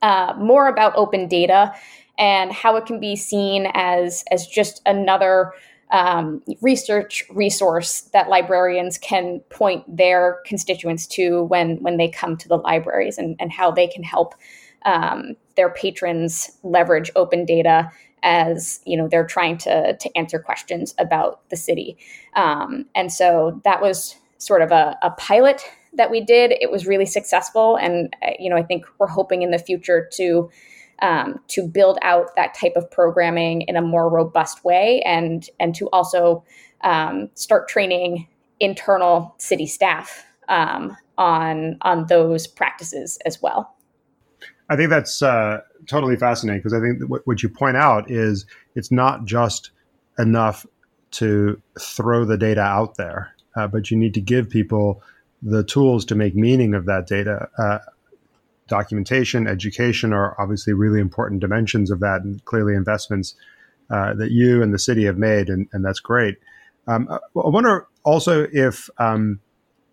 uh, 0.01 0.33
more 0.37 0.67
about 0.67 0.95
open 0.95 1.29
data 1.29 1.73
and 2.17 2.51
how 2.51 2.75
it 2.75 2.85
can 2.85 2.99
be 2.99 3.15
seen 3.15 3.71
as 3.73 4.25
as 4.31 4.45
just 4.45 4.81
another 4.85 5.53
um, 5.91 6.43
research 6.61 7.23
resource 7.31 8.01
that 8.13 8.27
librarians 8.27 8.97
can 8.97 9.39
point 9.49 9.83
their 9.87 10.39
constituents 10.45 11.07
to 11.07 11.43
when 11.43 11.77
when 11.77 11.95
they 11.95 12.09
come 12.09 12.35
to 12.35 12.49
the 12.49 12.57
libraries 12.57 13.17
and, 13.17 13.37
and 13.39 13.53
how 13.53 13.71
they 13.71 13.87
can 13.87 14.03
help 14.03 14.35
um, 14.85 15.35
their 15.55 15.69
patrons 15.69 16.51
leverage 16.63 17.11
open 17.15 17.45
data 17.45 17.89
as 18.23 18.79
you 18.85 18.97
know 18.97 19.07
they're 19.07 19.25
trying 19.25 19.57
to 19.57 19.95
to 19.97 20.17
answer 20.17 20.39
questions 20.39 20.93
about 20.97 21.47
the 21.49 21.55
city. 21.55 21.97
Um, 22.35 22.85
and 22.95 23.11
so 23.11 23.61
that 23.63 23.81
was 23.81 24.15
sort 24.37 24.61
of 24.61 24.71
a, 24.71 24.97
a, 25.01 25.11
pilot 25.11 25.61
that 25.93 26.09
we 26.09 26.21
did. 26.21 26.53
It 26.61 26.71
was 26.71 26.87
really 26.87 27.05
successful 27.05 27.75
and 27.75 28.15
uh, 28.25 28.31
you 28.39 28.49
know 28.49 28.55
i 28.55 28.63
think 28.63 28.85
we're 28.97 29.07
hoping 29.07 29.41
in 29.41 29.51
the 29.51 29.59
future 29.59 30.09
to 30.13 30.49
um, 31.01 31.39
to 31.47 31.65
build 31.67 31.97
out 32.01 32.35
that 32.35 32.53
type 32.53 32.73
of 32.75 32.89
programming 32.91 33.61
in 33.61 33.75
a 33.75 33.81
more 33.81 34.09
robust 34.09 34.63
way 34.63 35.01
and 35.05 35.49
and 35.59 35.75
to 35.75 35.87
also 35.89 36.43
um, 36.81 37.29
start 37.35 37.67
training 37.67 38.27
internal 38.59 39.35
city 39.37 39.65
staff 39.65 40.25
um, 40.47 40.95
on 41.17 41.77
on 41.81 42.07
those 42.07 42.47
practices 42.47 43.17
as 43.25 43.41
well 43.41 43.75
I 44.69 44.75
think 44.75 44.89
that's 44.89 45.21
uh, 45.21 45.61
totally 45.87 46.15
fascinating 46.15 46.59
because 46.59 46.73
I 46.73 46.79
think 46.79 47.09
what, 47.09 47.25
what 47.25 47.41
you 47.41 47.49
point 47.49 47.77
out 47.77 48.09
is 48.09 48.45
it's 48.75 48.91
not 48.91 49.25
just 49.25 49.71
enough 50.17 50.65
to 51.11 51.59
throw 51.79 52.23
the 52.25 52.37
data 52.37 52.61
out 52.61 52.95
there, 52.95 53.33
uh, 53.55 53.67
but 53.67 53.89
you 53.89 53.97
need 53.97 54.13
to 54.13 54.21
give 54.21 54.49
people 54.49 55.01
the 55.41 55.63
tools 55.63 56.05
to 56.05 56.15
make 56.15 56.35
meaning 56.35 56.73
of 56.73 56.85
that 56.85 57.07
data, 57.07 57.47
uh, 57.57 57.79
documentation, 58.67 59.47
education 59.47 60.13
are 60.13 60.39
obviously 60.39 60.73
really 60.73 60.99
important 60.99 61.41
dimensions 61.41 61.89
of 61.89 61.99
that, 62.01 62.21
and 62.21 62.43
clearly 62.45 62.75
investments 62.75 63.33
uh, 63.89 64.13
that 64.13 64.31
you 64.31 64.61
and 64.61 64.73
the 64.73 64.79
city 64.79 65.05
have 65.05 65.17
made, 65.17 65.49
and, 65.49 65.67
and 65.73 65.83
that's 65.83 65.99
great. 65.99 66.37
Um, 66.87 67.07
I 67.09 67.19
wonder 67.33 67.87
also 68.03 68.47
if 68.51 68.89
um, 68.99 69.39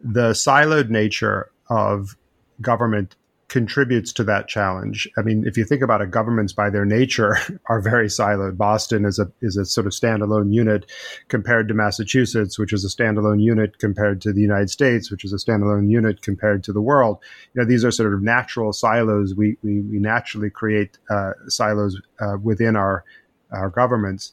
the 0.00 0.30
siloed 0.30 0.90
nature 0.90 1.50
of 1.68 2.16
government 2.60 3.16
contributes 3.48 4.12
to 4.12 4.24
that 4.24 4.48
challenge. 4.48 5.08
I 5.16 5.22
mean, 5.22 5.44
if 5.46 5.56
you 5.56 5.64
think 5.64 5.82
about 5.82 6.00
it, 6.00 6.10
governments 6.10 6.52
by 6.52 6.68
their 6.68 6.84
nature 6.84 7.36
are 7.66 7.80
very 7.80 8.08
siloed. 8.08 8.56
Boston 8.56 9.04
is 9.04 9.18
a 9.18 9.30
is 9.40 9.56
a 9.56 9.64
sort 9.64 9.86
of 9.86 9.92
standalone 9.92 10.52
unit 10.52 10.90
compared 11.28 11.68
to 11.68 11.74
Massachusetts, 11.74 12.58
which 12.58 12.72
is 12.72 12.84
a 12.84 12.88
standalone 12.88 13.40
unit 13.40 13.78
compared 13.78 14.20
to 14.22 14.32
the 14.32 14.40
United 14.40 14.70
States, 14.70 15.10
which 15.10 15.24
is 15.24 15.32
a 15.32 15.36
standalone 15.36 15.88
unit 15.88 16.22
compared 16.22 16.64
to 16.64 16.72
the 16.72 16.80
world. 16.80 17.18
You 17.54 17.62
know, 17.62 17.68
these 17.68 17.84
are 17.84 17.90
sort 17.90 18.12
of 18.12 18.22
natural 18.22 18.72
silos. 18.72 19.34
We 19.34 19.56
we, 19.62 19.80
we 19.82 19.98
naturally 19.98 20.50
create 20.50 20.98
uh, 21.08 21.32
silos 21.48 22.00
uh, 22.20 22.36
within 22.42 22.74
our 22.74 23.04
our 23.52 23.70
governments. 23.70 24.32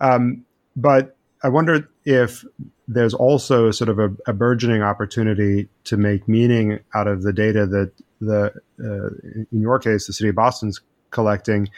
Um, 0.00 0.44
but 0.74 1.16
I 1.42 1.48
wonder 1.48 1.88
if 2.04 2.44
there's 2.88 3.14
also 3.14 3.70
sort 3.70 3.90
of 3.90 3.98
a, 3.98 4.10
a, 4.26 4.32
burgeoning 4.32 4.82
opportunity 4.82 5.68
to 5.84 5.96
make 5.96 6.26
meaning 6.26 6.80
out 6.94 7.06
of 7.06 7.22
the 7.22 7.32
data 7.32 7.66
that 7.66 7.92
the 8.20 8.52
uh, 8.80 9.08
in 9.52 9.60
your 9.60 9.78
case 9.78 10.06
the 10.06 10.12
city 10.12 10.28
of 10.28 10.34
Boston's 10.34 10.80
collecting 11.10 11.68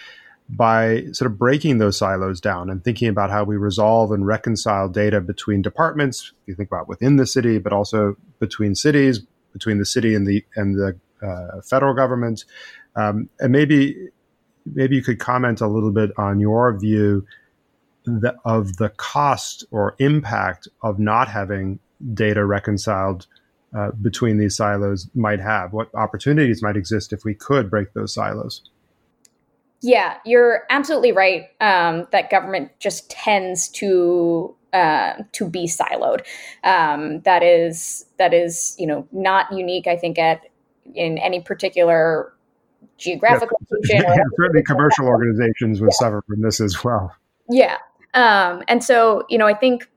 by 0.48 1.04
sort 1.12 1.30
of 1.30 1.38
breaking 1.38 1.78
those 1.78 1.96
silos 1.96 2.40
down 2.40 2.70
and 2.70 2.82
thinking 2.82 3.08
about 3.08 3.30
how 3.30 3.44
we 3.44 3.56
resolve 3.56 4.10
and 4.10 4.26
reconcile 4.26 4.88
data 4.88 5.20
between 5.20 5.62
departments. 5.62 6.32
If 6.42 6.48
You 6.48 6.54
think 6.56 6.68
about 6.68 6.88
within 6.88 7.16
the 7.16 7.26
city, 7.26 7.58
but 7.58 7.72
also 7.72 8.16
between 8.40 8.74
cities, 8.74 9.20
between 9.52 9.78
the 9.78 9.86
city 9.86 10.14
and 10.14 10.26
the 10.26 10.44
and 10.56 10.74
the 10.74 10.98
uh, 11.24 11.60
federal 11.62 11.94
government, 11.94 12.44
um, 12.96 13.28
and 13.38 13.52
maybe 13.52 14.08
maybe 14.66 14.96
you 14.96 15.02
could 15.02 15.18
comment 15.18 15.60
a 15.60 15.66
little 15.66 15.92
bit 15.92 16.10
on 16.16 16.40
your 16.40 16.76
view 16.78 17.24
of 18.44 18.76
the 18.76 18.88
cost 18.96 19.64
or 19.70 19.94
impact 19.98 20.68
of 20.82 20.98
not 20.98 21.28
having 21.28 21.78
data 22.14 22.44
reconciled 22.44 23.26
uh, 23.76 23.90
between 24.02 24.38
these 24.38 24.56
silos 24.56 25.08
might 25.14 25.40
have, 25.40 25.72
what 25.72 25.94
opportunities 25.94 26.62
might 26.62 26.76
exist 26.76 27.12
if 27.12 27.24
we 27.24 27.34
could 27.34 27.70
break 27.70 27.92
those 27.94 28.12
silos. 28.12 28.62
Yeah, 29.82 30.18
you're 30.26 30.64
absolutely 30.68 31.12
right 31.12 31.44
um, 31.60 32.06
that 32.12 32.30
government 32.30 32.72
just 32.80 33.10
tends 33.10 33.68
to 33.70 34.54
uh, 34.72 35.14
to 35.32 35.48
be 35.48 35.66
siloed. 35.66 36.24
Um, 36.64 37.20
that 37.22 37.42
is 37.42 38.04
that 38.18 38.34
is 38.34 38.76
you 38.78 38.86
know 38.86 39.06
not 39.10 39.50
unique. 39.52 39.86
I 39.86 39.96
think 39.96 40.18
at 40.18 40.42
in 40.94 41.18
any 41.18 41.40
particular 41.40 42.32
geographical 42.98 43.58
yeah, 43.88 44.00
region. 44.00 44.24
certainly, 44.36 44.62
commercial 44.64 45.06
organizations 45.06 45.80
would 45.80 45.90
yeah. 45.92 46.06
suffer 46.06 46.22
from 46.26 46.42
this 46.42 46.60
as 46.60 46.84
well. 46.84 47.14
Yeah, 47.48 47.78
um, 48.14 48.62
and 48.68 48.84
so 48.84 49.24
you 49.30 49.38
know 49.38 49.46
I 49.46 49.54
think 49.54 49.88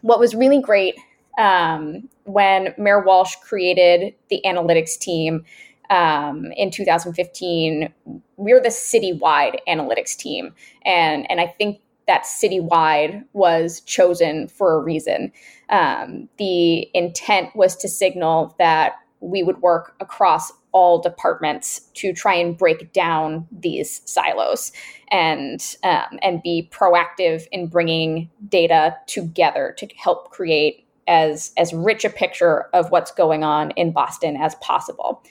what 0.00 0.18
was 0.18 0.34
really 0.34 0.60
great 0.60 0.96
um, 1.38 2.08
when 2.24 2.74
Mayor 2.78 3.02
Walsh 3.02 3.36
created 3.36 4.14
the 4.30 4.40
analytics 4.44 4.98
team 4.98 5.44
um, 5.90 6.52
in 6.56 6.70
2015, 6.70 7.92
we're 8.36 8.60
the 8.60 8.68
citywide 8.68 9.58
analytics 9.68 10.16
team, 10.16 10.54
and 10.84 11.30
and 11.30 11.40
I 11.40 11.46
think 11.46 11.80
that 12.06 12.24
citywide 12.24 13.24
was 13.32 13.80
chosen 13.82 14.48
for 14.48 14.74
a 14.74 14.78
reason. 14.78 15.32
Um, 15.68 16.28
the 16.38 16.88
intent 16.94 17.54
was 17.54 17.76
to 17.76 17.88
signal 17.88 18.54
that 18.58 18.94
we 19.20 19.42
would 19.42 19.62
work 19.62 19.94
across 20.00 20.52
all 20.72 21.00
departments 21.00 21.80
to 21.94 22.12
try 22.12 22.34
and 22.34 22.56
break 22.56 22.92
down 22.92 23.46
these 23.52 24.00
silos 24.06 24.72
and 25.10 25.76
um, 25.84 26.18
and 26.22 26.42
be 26.42 26.68
proactive 26.72 27.46
in 27.52 27.68
bringing 27.68 28.30
data 28.48 28.96
together 29.06 29.74
to 29.78 29.86
help 29.96 30.30
create 30.30 30.81
as 31.06 31.52
as 31.56 31.72
rich 31.72 32.04
a 32.04 32.10
picture 32.10 32.66
of 32.72 32.90
what's 32.90 33.10
going 33.10 33.44
on 33.44 33.70
in 33.72 33.92
Boston 33.92 34.36
as 34.36 34.54
possible. 34.56 35.22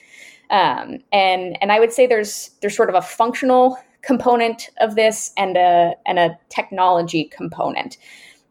Um, 0.50 0.98
and 1.12 1.56
and 1.60 1.72
I 1.72 1.80
would 1.80 1.92
say 1.92 2.06
there's 2.06 2.50
there's 2.60 2.76
sort 2.76 2.88
of 2.88 2.94
a 2.94 3.02
functional 3.02 3.78
component 4.02 4.68
of 4.80 4.96
this 4.96 5.32
and 5.36 5.56
a 5.56 5.94
and 6.06 6.18
a 6.18 6.38
technology 6.48 7.24
component. 7.24 7.96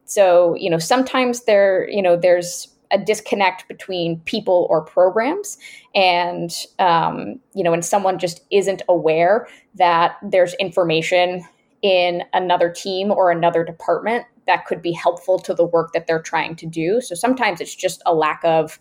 So 0.05 0.55
you 0.55 0.69
know 0.69 0.79
sometimes 0.79 1.43
there 1.43 1.87
you 1.89 2.01
know 2.01 2.17
there's 2.17 2.67
a 2.91 2.97
disconnect 2.97 3.67
between 3.67 4.19
people 4.21 4.67
or 4.69 4.81
programs 4.81 5.57
and 5.95 6.51
um, 6.79 7.39
you 7.53 7.63
know 7.63 7.73
and 7.73 7.85
someone 7.85 8.19
just 8.19 8.41
isn't 8.51 8.81
aware 8.89 9.47
that 9.75 10.17
there's 10.23 10.53
information 10.55 11.45
in 11.81 12.23
another 12.33 12.69
team 12.69 13.11
or 13.11 13.31
another 13.31 13.63
department 13.63 14.25
that 14.47 14.65
could 14.65 14.81
be 14.81 14.91
helpful 14.91 15.39
to 15.39 15.53
the 15.53 15.65
work 15.65 15.93
that 15.93 16.07
they're 16.07 16.21
trying 16.21 16.55
to 16.57 16.65
do. 16.65 17.01
So 17.01 17.15
sometimes 17.15 17.61
it's 17.61 17.75
just 17.75 18.01
a 18.05 18.13
lack 18.13 18.41
of 18.43 18.79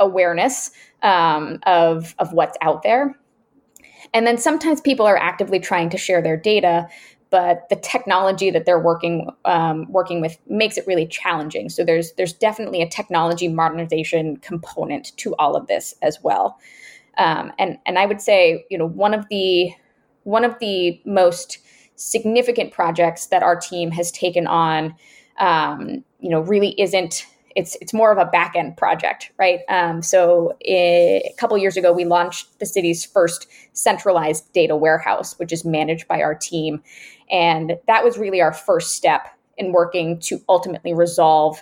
awareness 0.00 0.70
um, 1.02 1.58
of 1.64 2.14
of 2.18 2.32
what's 2.32 2.56
out 2.60 2.82
there. 2.82 3.18
And 4.14 4.26
then 4.26 4.38
sometimes 4.38 4.80
people 4.80 5.06
are 5.06 5.16
actively 5.16 5.60
trying 5.60 5.90
to 5.90 5.98
share 5.98 6.22
their 6.22 6.36
data, 6.36 6.88
but 7.30 7.68
the 7.68 7.76
technology 7.76 8.50
that 8.50 8.64
they're 8.64 8.78
working 8.78 9.30
um, 9.44 9.90
working 9.90 10.20
with 10.20 10.38
makes 10.48 10.78
it 10.78 10.86
really 10.86 11.06
challenging. 11.06 11.68
So 11.68 11.84
there's 11.84 12.12
there's 12.12 12.32
definitely 12.32 12.82
a 12.82 12.88
technology 12.88 13.48
modernization 13.48 14.38
component 14.38 15.16
to 15.18 15.34
all 15.36 15.56
of 15.56 15.66
this 15.66 15.94
as 16.02 16.18
well. 16.22 16.58
Um, 17.18 17.52
and 17.58 17.78
and 17.84 17.98
I 17.98 18.06
would 18.06 18.20
say 18.20 18.64
you 18.70 18.78
know 18.78 18.86
one 18.86 19.14
of 19.14 19.28
the 19.28 19.72
one 20.24 20.44
of 20.44 20.58
the 20.60 21.00
most 21.04 21.58
significant 21.98 22.72
projects 22.72 23.26
that 23.26 23.42
our 23.42 23.56
team 23.56 23.90
has 23.90 24.10
taken 24.12 24.46
on, 24.46 24.94
um, 25.38 26.04
you 26.20 26.30
know, 26.30 26.40
really 26.40 26.80
isn't. 26.80 27.26
It's 27.56 27.76
it's 27.80 27.92
more 27.92 28.12
of 28.12 28.18
a 28.18 28.30
back 28.30 28.54
end 28.54 28.76
project, 28.76 29.32
right? 29.36 29.60
Um, 29.68 30.00
so 30.00 30.56
a 30.64 31.34
couple 31.38 31.58
years 31.58 31.76
ago, 31.76 31.92
we 31.92 32.04
launched 32.04 32.58
the 32.60 32.66
city's 32.66 33.04
first 33.04 33.48
centralized 33.72 34.50
data 34.52 34.76
warehouse, 34.76 35.36
which 35.38 35.52
is 35.52 35.64
managed 35.64 36.06
by 36.06 36.22
our 36.22 36.34
team, 36.34 36.82
and 37.30 37.76
that 37.88 38.04
was 38.04 38.16
really 38.16 38.40
our 38.40 38.52
first 38.52 38.94
step 38.94 39.26
in 39.56 39.72
working 39.72 40.20
to 40.20 40.40
ultimately 40.48 40.94
resolve 40.94 41.60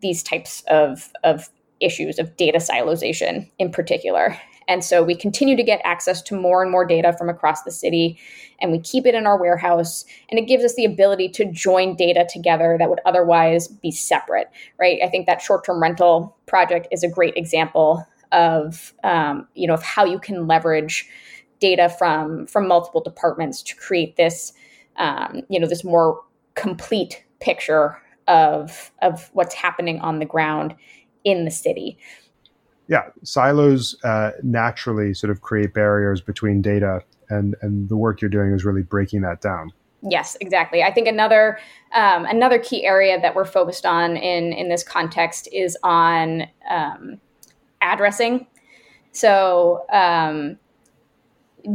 these 0.00 0.22
types 0.22 0.64
of 0.66 1.12
of 1.22 1.48
issues 1.80 2.18
of 2.18 2.36
data 2.36 2.58
silozation 2.58 3.48
in 3.58 3.70
particular. 3.70 4.36
And 4.68 4.84
so 4.84 5.02
we 5.02 5.16
continue 5.16 5.56
to 5.56 5.62
get 5.62 5.80
access 5.82 6.20
to 6.22 6.38
more 6.38 6.62
and 6.62 6.70
more 6.70 6.84
data 6.84 7.14
from 7.14 7.30
across 7.30 7.62
the 7.62 7.72
city, 7.72 8.18
and 8.60 8.70
we 8.70 8.78
keep 8.78 9.06
it 9.06 9.14
in 9.14 9.26
our 9.26 9.40
warehouse. 9.40 10.04
And 10.28 10.38
it 10.38 10.46
gives 10.46 10.62
us 10.62 10.74
the 10.74 10.84
ability 10.84 11.30
to 11.30 11.50
join 11.50 11.96
data 11.96 12.26
together 12.30 12.76
that 12.78 12.90
would 12.90 13.00
otherwise 13.06 13.66
be 13.66 13.90
separate, 13.90 14.48
right? 14.78 14.98
I 15.02 15.08
think 15.08 15.26
that 15.26 15.40
short 15.40 15.64
term 15.64 15.82
rental 15.82 16.36
project 16.46 16.86
is 16.92 17.02
a 17.02 17.08
great 17.08 17.34
example 17.36 18.06
of, 18.30 18.92
um, 19.02 19.48
you 19.54 19.66
know, 19.66 19.74
of 19.74 19.82
how 19.82 20.04
you 20.04 20.18
can 20.18 20.46
leverage 20.46 21.08
data 21.60 21.88
from 21.88 22.46
from 22.46 22.68
multiple 22.68 23.00
departments 23.00 23.62
to 23.62 23.74
create 23.74 24.16
this, 24.16 24.52
um, 24.96 25.40
you 25.48 25.58
know, 25.58 25.66
this 25.66 25.82
more 25.82 26.22
complete 26.54 27.24
picture 27.40 27.96
of 28.28 28.92
of 29.00 29.30
what's 29.32 29.54
happening 29.54 29.98
on 30.00 30.18
the 30.18 30.26
ground 30.26 30.74
in 31.24 31.46
the 31.46 31.50
city 31.50 31.98
yeah, 32.88 33.10
silos 33.22 33.96
uh, 34.02 34.30
naturally 34.42 35.12
sort 35.14 35.30
of 35.30 35.42
create 35.42 35.74
barriers 35.74 36.20
between 36.20 36.62
data, 36.62 37.02
and 37.28 37.54
and 37.60 37.88
the 37.88 37.96
work 37.96 38.20
you're 38.20 38.30
doing 38.30 38.52
is 38.52 38.64
really 38.64 38.82
breaking 38.82 39.20
that 39.22 39.40
down. 39.40 39.72
Yes, 40.02 40.36
exactly. 40.40 40.82
I 40.82 40.92
think 40.92 41.06
another 41.06 41.58
um, 41.94 42.24
another 42.24 42.58
key 42.58 42.84
area 42.84 43.20
that 43.20 43.34
we're 43.34 43.44
focused 43.44 43.84
on 43.84 44.16
in 44.16 44.52
in 44.52 44.68
this 44.68 44.82
context 44.82 45.48
is 45.52 45.76
on 45.82 46.44
um, 46.70 47.20
addressing. 47.82 48.46
So 49.12 49.84
um, 49.92 50.58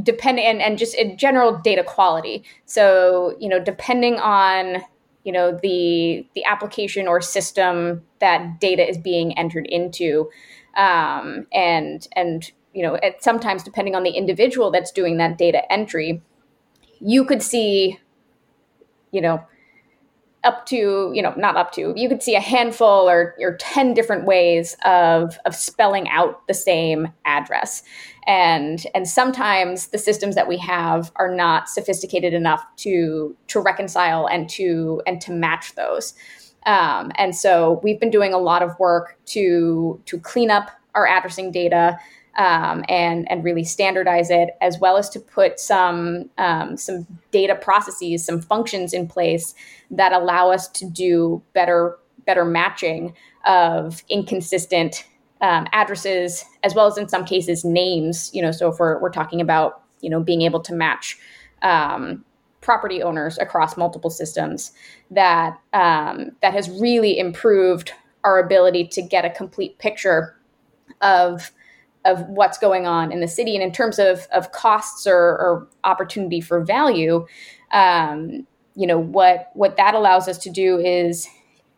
depending 0.01 0.45
and, 0.45 0.61
and 0.61 0.78
just 0.78 0.95
in 0.95 1.18
general 1.18 1.59
data 1.59 1.84
quality. 1.84 2.43
So 2.66 3.36
you 3.39 3.49
know, 3.49 3.59
depending 3.59 4.16
on 4.16 4.82
you 5.24 5.32
know 5.32 5.59
the 5.61 6.26
the 6.34 6.43
application 6.45 7.07
or 7.07 7.22
system 7.22 8.03
that 8.20 8.59
data 8.59 8.88
is 8.88 8.97
being 8.97 9.38
entered 9.38 9.68
into 9.68 10.30
um, 10.76 11.47
and 11.53 12.07
and 12.13 12.51
you 12.74 12.84
know 12.84 12.95
it, 12.95 13.24
sometimes 13.24 13.63
depending 13.63 13.95
on 13.95 14.03
the 14.03 14.11
individual 14.11 14.71
that's 14.71 14.91
doing 14.91 15.17
that 15.17 15.38
data 15.38 15.71
entry 15.71 16.21
you 16.99 17.26
could 17.26 17.41
see 17.41 17.99
you 19.11 19.21
know 19.21 19.43
up 20.43 20.65
to 20.65 21.11
you 21.13 21.21
know 21.21 21.34
not 21.38 21.55
up 21.55 21.71
to 21.71 21.93
you 21.95 22.09
could 22.09 22.21
see 22.21 22.36
a 22.36 22.39
handful 22.39 23.09
or, 23.09 23.36
or 23.39 23.55
10 23.57 23.93
different 23.93 24.26
ways 24.26 24.76
of 24.86 25.38
of 25.45 25.55
spelling 25.55 26.07
out 26.09 26.45
the 26.47 26.53
same 26.53 27.07
address. 27.26 27.84
And 28.28 28.86
and 28.93 29.07
sometimes 29.07 29.88
the 29.88 29.97
systems 29.97 30.36
that 30.36 30.47
we 30.47 30.57
have 30.57 31.11
are 31.15 31.34
not 31.34 31.69
sophisticated 31.69 32.34
enough 32.34 32.63
to 32.78 33.36
to 33.47 33.59
reconcile 33.59 34.28
and 34.28 34.49
to 34.51 35.01
and 35.07 35.21
to 35.21 35.32
match 35.32 35.76
those 35.76 36.13
um, 36.66 37.11
and 37.16 37.36
so 37.36 37.80
we've 37.84 37.99
been 37.99 38.11
doing 38.11 38.34
a 38.34 38.38
lot 38.38 38.61
of 38.61 38.78
work 38.80 39.18
to 39.28 40.01
to 40.05 40.20
clean 40.20 40.49
up 40.49 40.72
our 40.95 41.07
addressing 41.07 41.51
data, 41.51 41.97
um, 42.38 42.84
and 42.88 43.30
and 43.30 43.43
really 43.43 43.64
standardize 43.64 44.30
it, 44.30 44.51
as 44.61 44.80
well 44.80 44.97
as 44.97 45.09
to 45.09 45.20
put 45.20 45.59
some 45.59 46.30
um, 46.38 46.78
some 46.78 47.05
data 47.32 47.55
processes, 47.55 48.26
some 48.26 48.41
functions 48.41 48.93
in 48.93 49.07
place 49.07 49.53
that 49.91 50.14
allow 50.14 50.51
us 50.51 50.68
to 50.70 50.86
do 50.89 51.41
better 51.53 51.97
better 52.26 52.45
matching 52.45 53.14
of 53.45 54.03
inconsistent 54.09 55.05
um, 55.41 55.68
addresses, 55.74 56.45
as 56.64 56.74
well 56.74 56.88
as 56.88 56.97
in 56.97 57.09
some 57.09 57.26
cases 57.26 57.66
names. 57.66 58.32
You 58.34 58.41
know, 58.41 58.51
so 58.51 58.70
if 58.70 58.80
we're 58.80 58.99
we're 59.01 59.11
talking 59.11 59.41
about 59.41 59.84
you 59.99 60.09
know 60.09 60.22
being 60.22 60.41
able 60.43 60.61
to 60.61 60.74
match 60.74 61.18
um, 61.61 62.24
property 62.64 63.03
owners 63.03 63.38
across 63.38 63.78
multiple 63.78 64.09
systems, 64.09 64.72
that 65.11 65.59
um, 65.74 66.32
that 66.41 66.53
has 66.53 66.70
really 66.70 67.20
improved 67.20 67.91
our 68.24 68.39
ability 68.39 68.88
to 68.88 69.01
get 69.01 69.26
a 69.26 69.30
complete 69.30 69.78
picture 69.78 70.36
of 71.01 71.51
of 72.05 72.28
what's 72.28 72.57
going 72.57 72.86
on 72.86 73.11
in 73.11 73.22
the 73.22 73.28
city. 73.28 73.55
And 73.55 73.64
in 73.64 73.72
terms 73.72 73.97
of, 73.99 74.28
of 74.34 74.51
costs 74.51 75.07
or, 75.07 75.16
or 75.16 75.68
opportunity 75.84 76.41
for 76.41 76.64
value, 76.64 77.26
um, 77.72 78.45
you 78.76 78.88
know, 78.88 78.99
what, 78.99 79.51
what 79.53 79.78
that 79.78 79.93
allows 79.93 80.28
us 80.28 80.38
to 80.39 80.49
do 80.49 80.80
is, 80.80 81.28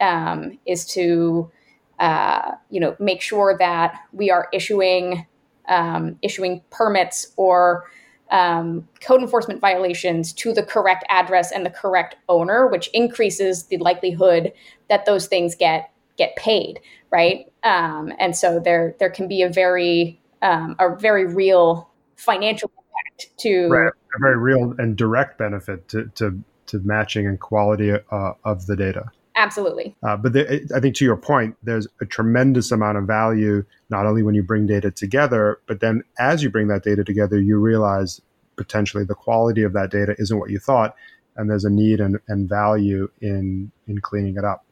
um, 0.01 0.57
is 0.65 0.85
to, 0.87 1.51
uh, 1.99 2.53
you 2.71 2.79
know, 2.79 2.95
make 2.99 3.21
sure 3.21 3.55
that 3.59 3.99
we 4.13 4.31
are 4.31 4.47
issuing, 4.51 5.27
um, 5.67 6.17
issuing 6.23 6.63
permits 6.71 7.31
or 7.37 7.83
um, 8.31 8.87
code 9.01 9.21
enforcement 9.21 9.61
violations 9.61 10.33
to 10.33 10.53
the 10.53 10.63
correct 10.63 11.05
address 11.09 11.51
and 11.51 11.65
the 11.65 11.69
correct 11.69 12.15
owner, 12.27 12.67
which 12.67 12.87
increases 12.93 13.65
the 13.65 13.77
likelihood 13.77 14.51
that 14.89 15.05
those 15.05 15.27
things 15.27 15.55
get 15.55 15.91
get 16.17 16.35
paid, 16.35 16.79
right? 17.11 17.51
Um, 17.63 18.13
and 18.19 18.35
so 18.35 18.59
there 18.59 18.95
there 18.99 19.09
can 19.09 19.27
be 19.27 19.41
a 19.41 19.49
very 19.49 20.19
um, 20.41 20.75
a 20.79 20.95
very 20.95 21.25
real 21.25 21.89
financial 22.15 22.71
impact 22.77 23.37
to 23.39 23.67
right. 23.67 23.87
a 24.15 24.19
very 24.19 24.37
real 24.37 24.73
and 24.77 24.95
direct 24.95 25.37
benefit 25.37 25.87
to 25.89 26.05
to, 26.15 26.41
to 26.67 26.79
matching 26.79 27.27
and 27.27 27.39
quality 27.39 27.91
uh, 27.91 28.33
of 28.43 28.65
the 28.65 28.75
data. 28.75 29.11
Absolutely. 29.35 29.95
Uh, 30.01 30.15
but 30.15 30.33
the, 30.33 30.67
I 30.75 30.79
think 30.79 30.95
to 30.95 31.05
your 31.05 31.17
point, 31.17 31.57
there's 31.61 31.87
a 31.99 32.05
tremendous 32.05 32.71
amount 32.71 32.97
of 32.97 33.05
value 33.05 33.65
not 33.89 34.05
only 34.05 34.23
when 34.23 34.33
you 34.33 34.41
bring 34.41 34.65
data 34.65 34.91
together, 34.91 35.59
but 35.67 35.81
then 35.81 36.03
as 36.19 36.41
you 36.41 36.49
bring 36.49 36.69
that 36.69 36.83
data 36.83 37.03
together, 37.03 37.39
you 37.39 37.59
realize 37.59 38.21
potentially 38.55 39.03
the 39.03 39.15
quality 39.15 39.63
of 39.63 39.73
that 39.73 39.91
data 39.91 40.15
isn't 40.17 40.39
what 40.39 40.49
you 40.49 40.59
thought, 40.59 40.95
and 41.35 41.49
there's 41.49 41.65
a 41.65 41.69
need 41.69 41.99
and, 41.99 42.17
and 42.27 42.47
value 42.47 43.09
in 43.21 43.71
in 43.87 43.99
cleaning 43.99 44.37
it 44.37 44.45
up. 44.45 44.65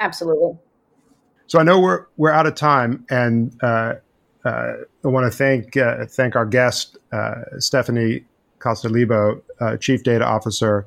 Absolutely. 0.00 0.58
So 1.46 1.58
I 1.58 1.62
know 1.62 1.78
we're 1.78 2.06
we're 2.16 2.32
out 2.32 2.46
of 2.46 2.54
time, 2.54 3.04
and 3.10 3.54
uh, 3.62 3.94
uh, 4.44 4.72
I 5.04 5.08
want 5.08 5.30
to 5.30 5.36
thank 5.36 5.76
uh, 5.76 6.06
thank 6.06 6.34
our 6.34 6.46
guest 6.46 6.96
uh, 7.12 7.42
Stephanie 7.58 8.24
Costolibo, 8.58 9.42
uh, 9.60 9.76
Chief 9.76 10.02
Data 10.02 10.24
Officer 10.24 10.86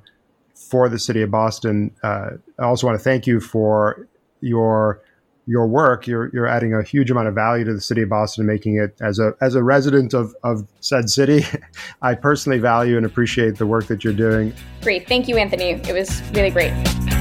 for 0.59 0.89
the 0.89 0.99
City 0.99 1.21
of 1.21 1.31
Boston. 1.31 1.91
Uh, 2.03 2.31
I 2.59 2.63
also 2.63 2.85
want 2.85 2.99
to 2.99 3.03
thank 3.03 3.25
you 3.25 3.39
for 3.39 4.07
your 4.41 5.01
your 5.45 5.67
work. 5.67 6.05
You're 6.05 6.29
you're 6.31 6.47
adding 6.47 6.73
a 6.73 6.83
huge 6.83 7.09
amount 7.09 7.27
of 7.27 7.35
value 7.35 7.65
to 7.65 7.73
the 7.73 7.81
City 7.81 8.03
of 8.03 8.09
Boston, 8.09 8.45
making 8.45 8.77
it 8.77 8.95
as 9.01 9.17
a 9.19 9.33
as 9.41 9.55
a 9.55 9.63
resident 9.63 10.13
of 10.13 10.35
of 10.43 10.67
said 10.79 11.09
city. 11.09 11.45
I 12.01 12.15
personally 12.15 12.59
value 12.59 12.97
and 12.97 13.05
appreciate 13.05 13.57
the 13.57 13.65
work 13.65 13.87
that 13.87 14.03
you're 14.03 14.13
doing. 14.13 14.53
Great, 14.81 15.07
thank 15.07 15.27
you, 15.27 15.37
Anthony. 15.37 15.71
It 15.71 15.93
was 15.93 16.21
really 16.31 16.51
great. 16.51 17.18